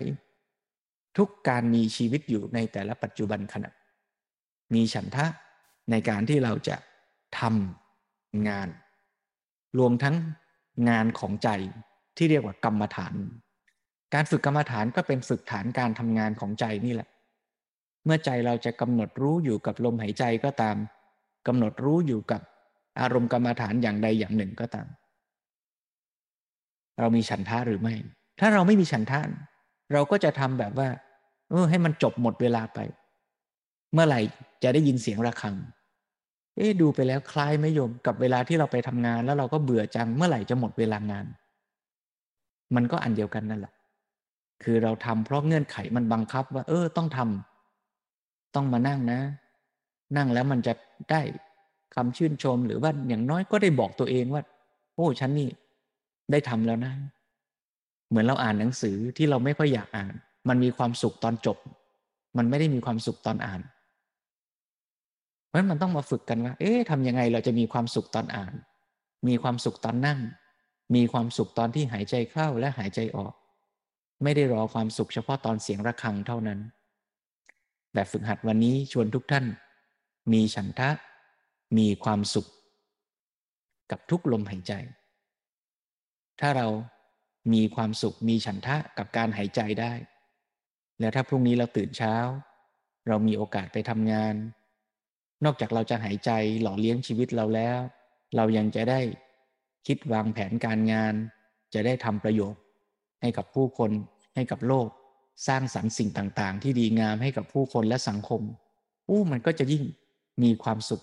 [1.17, 3.69] ทุกการมีชีวิตอยู่ในแต่ละปัจจุบันขณะ
[4.73, 5.25] มีฉันทะ
[5.91, 6.75] ในการที่เราจะ
[7.39, 8.67] ทำงาน
[9.79, 10.15] รวมทั้ง
[10.89, 11.49] งานของใจ
[12.17, 13.13] ที่เรียกว่ากรรมฐาน
[14.13, 17.09] การฝึกกรรมฐานก็เป็นฝึกฐานการทำงานของใจนี่แหละ
[18.05, 20.75] เมื่อใจเราจะกำหนดรู้อยู่กับลมหายใจก็ตาม
[21.47, 22.41] กำหนดรู้อยู่กับ
[23.01, 24.87] อารมณ์กรรมฐานอย่างใดอย่างหนึ่งก็ตาม
[26.99, 27.95] เรามีฉันทะหรือไม่
[28.39, 29.19] ถ้าเราไม่มีฉันทะ
[29.93, 30.87] เราก็จะทำแบบว่า
[31.49, 32.79] เออให้มันจบหมดเวลาไป
[33.93, 34.19] เมื่อไหร่
[34.63, 35.55] จะได้ยินเสียงระฆัง
[36.59, 41.25] เอ๊ดูไปแล้วคล้ายไม่ยมกับเวลาที่เราไปทำงาน แล้วเราก็เบื่อจังเมื่อไหร่จะหมดเวลางาน
[42.75, 43.73] มันก็อันเดียวกันนั่นแหละ
[44.63, 49.19] คือเราทำเพราะเงื่อนไขมันบังคับว่า เออต้องทำต้องมานั่งนะ
[50.17, 50.73] นั่งแล้วมันจะ
[51.11, 51.21] ได้
[51.95, 54.43] คำชื่นชมหรือว่าอย่างน้อยก็ได้บอกตัวเองว่า
[54.95, 55.49] โอ้ฉันนี่
[56.31, 56.93] ได้ทำแล้วนะ
[58.09, 60.13] เหมือนเราอ่านหนังสือที่เราไม่ค่อยอยากอ่าน
[60.49, 61.57] มันมีความสุขตอนจบ
[62.37, 63.61] มันไม่ได้มีความสุขตอนอ่าน
[65.49, 68.53] เพราะฉะนั้นมันต้องมาฝึกกันว่า เอ๊ะทำยังไงเราจะมีความสุขตอนอ่าน
[69.27, 70.19] มีความสุขตอนนั่ง
[70.95, 73.33] มีความสุขตอนที่หายใจเข้าและหายใจออก
[74.23, 76.59] ไม่ได้รอความสุขเฉพาะตอนเสียงระฆังเท่านั้น
[77.93, 79.45] แบบฝึกหัดวันนี้ชวนทุกท่าน
[80.33, 80.89] มีฉันทะ
[81.77, 82.47] มีความสุข
[83.91, 84.73] กับทุกลมหายใจ
[86.39, 86.67] ถ้าเรา
[87.53, 89.93] มีความสุขมีฉันทะกับการหายใจได้
[90.99, 92.15] แล้วถ้าพรุ่งนี้เราตื่นเช้า
[93.07, 94.35] เรามีโอกาสไปทำงาน
[95.45, 96.31] นอกจากเราจะหายใจ
[96.61, 97.79] หล่อเลี้ยงชีวิตเราแล้ว
[98.35, 98.99] เรายังจะได้
[99.87, 101.13] คิดวางแผนการงาน
[101.73, 102.61] จะได้ทำประโยชน์
[103.21, 103.91] ให้กับผู้คน
[104.35, 104.87] ให้กับโลก
[105.47, 108.41] สร้างสรรค์สิ่งต่าง ๆ ที่ดีงามให้กับผู้คนและสังคม
[109.09, 109.83] อู้มันก็จะยิ่ง
[110.43, 111.01] มีความสุข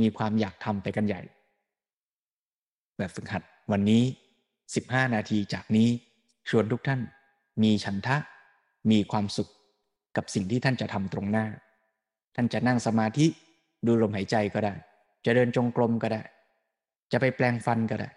[0.00, 1.22] มีความอยากทำไปกันใหญ่
[2.96, 3.42] แบบฝึกหัด
[3.72, 4.02] วันนี้
[4.58, 5.88] 15 นาทีจากนี้
[6.48, 7.00] ชวนทุกท่าน
[7.62, 8.16] มีฉันทะ
[8.90, 9.48] มีความสุข
[10.16, 11.46] กับสิ่งที่ท่านจะทำตรงหน้า
[12.34, 13.26] ท่านจะนั่งสมาธิ
[13.86, 14.74] ดูลมหายใจก็ได้
[15.24, 16.22] จะเดินจงกรมก็ได้
[17.12, 18.08] จะไปแปลงฟันก็ได้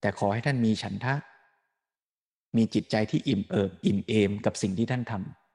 [0.00, 1.14] แต่ขอให้ท่านมีฉันทะ
[2.56, 5.12] มีจิตใจที่อิ่มเอิบอิ่มเอมกับสิ่งที่ท่านท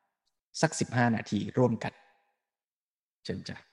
[0.09, 1.93] ำสักสิบห้านาทีร่วมกัน
[3.23, 3.68] เชิญจ้ะ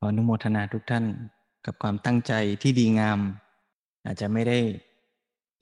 [0.00, 1.04] ขออนุโมทนาทุกท่าน
[1.66, 2.32] กับความตั้งใจ
[2.62, 3.18] ที่ดีงาม
[4.06, 4.58] อาจจะไม่ได้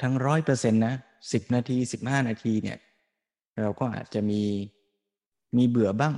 [0.02, 0.94] ทั้งร้อยเปอร์เซ็นต์นะ
[1.32, 2.78] สิบนาทีสิบห้านาทีเนี่ย
[3.60, 4.42] เราก็อาจจะมี
[5.56, 6.14] มีเบื่อบ้าง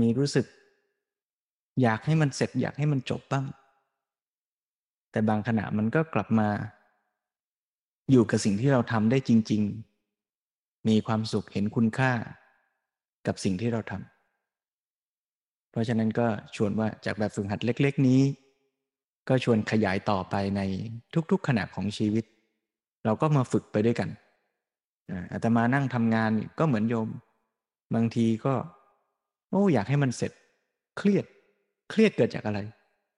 [0.00, 0.46] มีรู้สึก
[1.82, 3.46] อยากให้มันเสร็จอยากให้มันจบบ้าง
[5.10, 6.48] แต่บางขณะมันก็กลับมา
[8.10, 9.62] อยู่กับสิ่งที่เราทำได้จริง
[10.26, 12.12] ๆ มีความสุขเห็นคุณค่า
[13.26, 14.17] กับสิ่งที่เราทำ
[15.70, 18.20] เพราะฉะนั้นก็ชวนว่าจากแบบฝึกหัดเล็ก ๆ นี้
[19.28, 20.60] ก็ชวนขยายต่อไปใน
[21.30, 22.24] ทุกๆขณะของชีวิต
[23.04, 24.08] เราก็มาฝึกไปด้วยกัน
[25.32, 27.08] อาตมานั่งทำงานก็เหมือนโยม
[27.94, 28.54] บางทีก็
[29.50, 30.32] โอ้อยากให้มันเสร็จ
[30.98, 31.24] เครียด
[31.90, 32.58] เครียดเกิดจากอะไร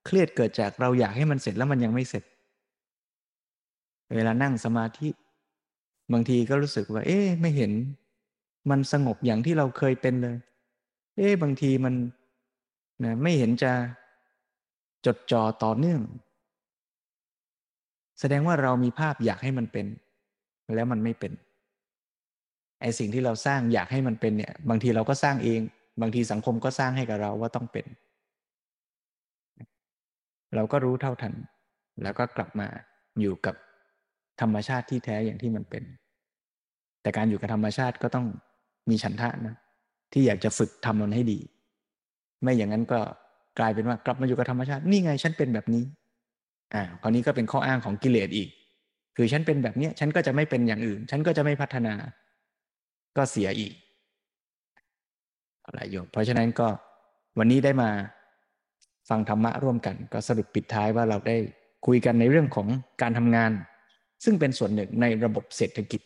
[0.06, 2.24] เครียดเกิดจากเราอยากให้มันเสร็จแล้วมันยังไม่เสร็จ
[4.16, 5.08] เวลานั่งสมาธิ
[6.12, 7.72] บางทีก็รู้สึกว่า เอ๊ะไม่เห็น
[8.70, 10.36] มันสงบอย่างที่เราเคยเป็นเลย
[11.16, 11.94] เอ๊ะบางทีมัน
[13.04, 13.72] นะไม่เห็นจะ
[15.06, 16.00] จดจ่อต่อเนื่อง
[18.20, 19.86] แสดงว่าเรามีภาพอยากให้มันเป็น
[20.74, 21.32] แล้วมันไม่เป็น
[22.80, 25.60] ไอสิ่งที่เราสร้างอยากให้มันเป็นเนี่ยบางทีเราก็สร้างเอง
[26.00, 27.86] บางทีสังคมก็สร้างให้กับเราว่าต้องเป็น
[30.54, 31.34] เราก็รู้เท่าทัน
[32.02, 32.68] แล้วก็กลับมา
[33.20, 33.54] อยู่กับ
[34.40, 35.82] ธรรมชาติที่แท้อย่างที่มันเป็น
[37.02, 38.26] แต่การอยู่กับธรรมชาติก็ต้อง
[38.90, 39.56] มีฉันทะนะ
[40.12, 41.38] ที่อยากจะฝึกทำมันให้ดี
[42.42, 43.00] ไม่อย่างนั้นก็
[43.58, 45.84] กลายเป็นว่ากลับมาอยู่กับธรรมชาตินี่ไงฉันเป็นแบบนี้
[46.74, 48.48] อ่าคราวนี้ก็เป็นข้ออ้างของกิเลสอีก
[49.16, 51.94] คือฉันเป็นแบบเนี้ยฉันก็จะไม่เป็นอย่างอื่น ฉันก็จะไม่พัฒนา
[53.16, 53.72] ก็เสียอีก
[55.66, 56.68] อะไรโยมเพราะฉะนั้นก็
[57.38, 57.90] วันนี้ได้มา
[59.08, 61.36] ฟังธรรมะร่วมกัน ก็สรุปปิดท้ายว่าเราได้
[61.86, 62.68] คุยกันในเรื่องของ
[63.02, 63.50] การทำงาน
[64.24, 66.00] ซึ่งเป็นส่วนหนึ่งในระบบเศรษฐกิจ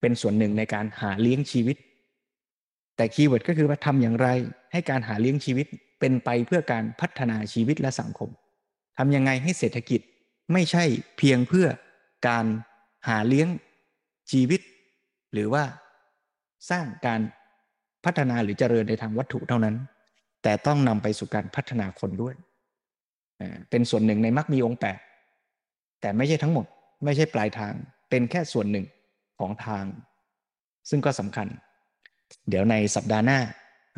[0.00, 1.76] เป็นส่วนหนึ่งในการหาเลี้ยงชีวิต
[2.96, 4.28] แต่คีย์เวิร์ดก็คือว่าทำอย่างไร
[4.72, 5.66] ให้การหาเลี้ยงชีวิต
[6.00, 8.30] เป็นไปเพื่อการพัฒนาชีวิตและสังคม
[8.98, 10.00] ทำยังไงให้เศรษฐกิจ
[10.52, 10.84] ไม่ใช่
[11.18, 11.66] เพียงเพื่อ
[12.28, 12.44] การ
[13.08, 13.48] หาเลี้ยง
[14.30, 14.60] ชีวิต
[15.32, 15.64] หรือว่า
[16.70, 17.20] สร้างการ
[18.04, 19.76] พัฒนาหรือเจริญในทางวัตถุเท่านั้น
[20.42, 22.34] แต่ต้องนำไปสู่การพัฒนาคนด้วย
[23.70, 24.98] เป็นส่วนหนึ่งในมรรคมีองค์แปด
[26.00, 26.66] แต่ไม่ใช่ทั้งหมด
[27.04, 27.72] ไม่ใช่ปลายทาง
[28.10, 28.86] เป็นแค่ส่วนหนึ่ง
[29.38, 29.84] ของทาง
[30.90, 31.46] ซึ่งก็สำคัญ
[32.48, 33.38] เดี๋ยวในสัปดาห์หน้า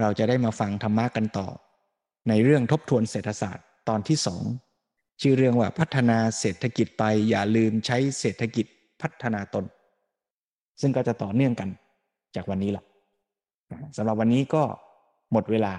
[0.01, 1.49] เราจะได้มาฟังธรรมะกันต่อ
[2.29, 4.43] ในเรื่องทบทวนเศรษฐศาสตร์ตอนที่สอง
[5.23, 8.67] ชื่อเรื่องว่าพัฒนาเศรษฐกิจไปอย่าลืมใช้เศรษฐกิจ
[9.03, 9.65] พัฒนาตน
[10.81, 11.69] ซึ่งก็จะต่อเนื่องกัน
[12.37, 12.85] จากวันนี้แหละ
[13.97, 14.63] สำหรับวันนี้ก็
[15.33, 15.75] หมดเวลา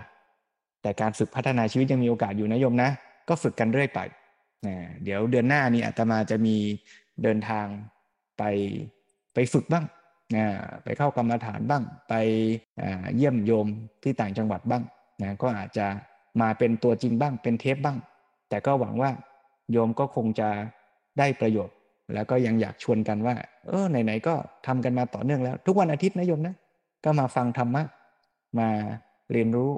[0.81, 2.89] แต่การฝึกพัฒนาชีวิตยังมีโอกาสอยู่นะโยมนะ
[3.29, 3.99] ก็ฝึกกันเรื่อยไป
[5.03, 6.55] เดี๋ยวเดือนหน้านี้อาตมาจะมี
[7.23, 7.65] เดินทาง
[8.37, 8.43] ไป
[9.33, 9.85] ไปฝึกบ้าง
[10.83, 12.13] ไปเข้ากรรมฐานบ้าง ไป
[13.15, 13.67] เยี่ยมโยม
[14.03, 14.83] ที่ต่างจังหวัดบ้าง
[15.21, 15.85] นะก็อาจจะ
[16.41, 17.97] มาเป็นตัวจริงบ้างเป็นเทปบ้าง
[18.49, 19.11] แต่ก็หวังว่า
[19.71, 20.49] โยมก็คงจะ
[21.19, 21.75] ได้ประโยชน์
[22.13, 23.35] แล้วก็ยังอยากชวนกันว่า
[23.67, 24.35] เออไหนๆก็
[24.67, 26.55] ทำกันมาต่อเนื่องแล้ว ทุกวันอาทิตย์นะโยมนะ
[27.05, 27.83] ก็มาฟังธรรมะ
[28.59, 28.69] มา
[29.31, 29.71] เรียนรู้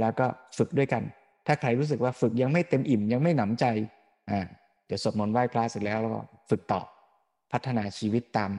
[0.00, 0.26] แล้วก็
[0.58, 1.02] ฝึกด้วยกัน
[1.46, 3.64] ถ้าใครรู้สึกว่าฝึกยังไม่เต็มอิ่มยังไม่หนำใจ
[4.30, 4.40] อ่า
[4.86, 6.20] เดี๋ยวสวดมนต์ไหว้พระเสร็จแล้วแล้วก็
[6.50, 6.80] ฝึกต่อ
[7.52, 8.50] พัฒนาชีวิตตาม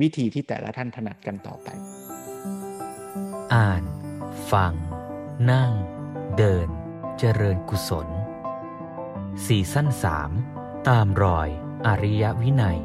[0.00, 1.68] วิธีที่แต่ละท่านถนัดกันต่อไป
[3.54, 3.82] อ่าน
[4.52, 4.72] ฟัง
[5.50, 5.72] นั่ง
[6.36, 6.68] เดิน
[7.18, 8.08] เจริญกุศล
[9.46, 10.30] สี่สั้นสาม
[10.88, 11.48] ตามรอย
[11.86, 12.78] อริยวินัย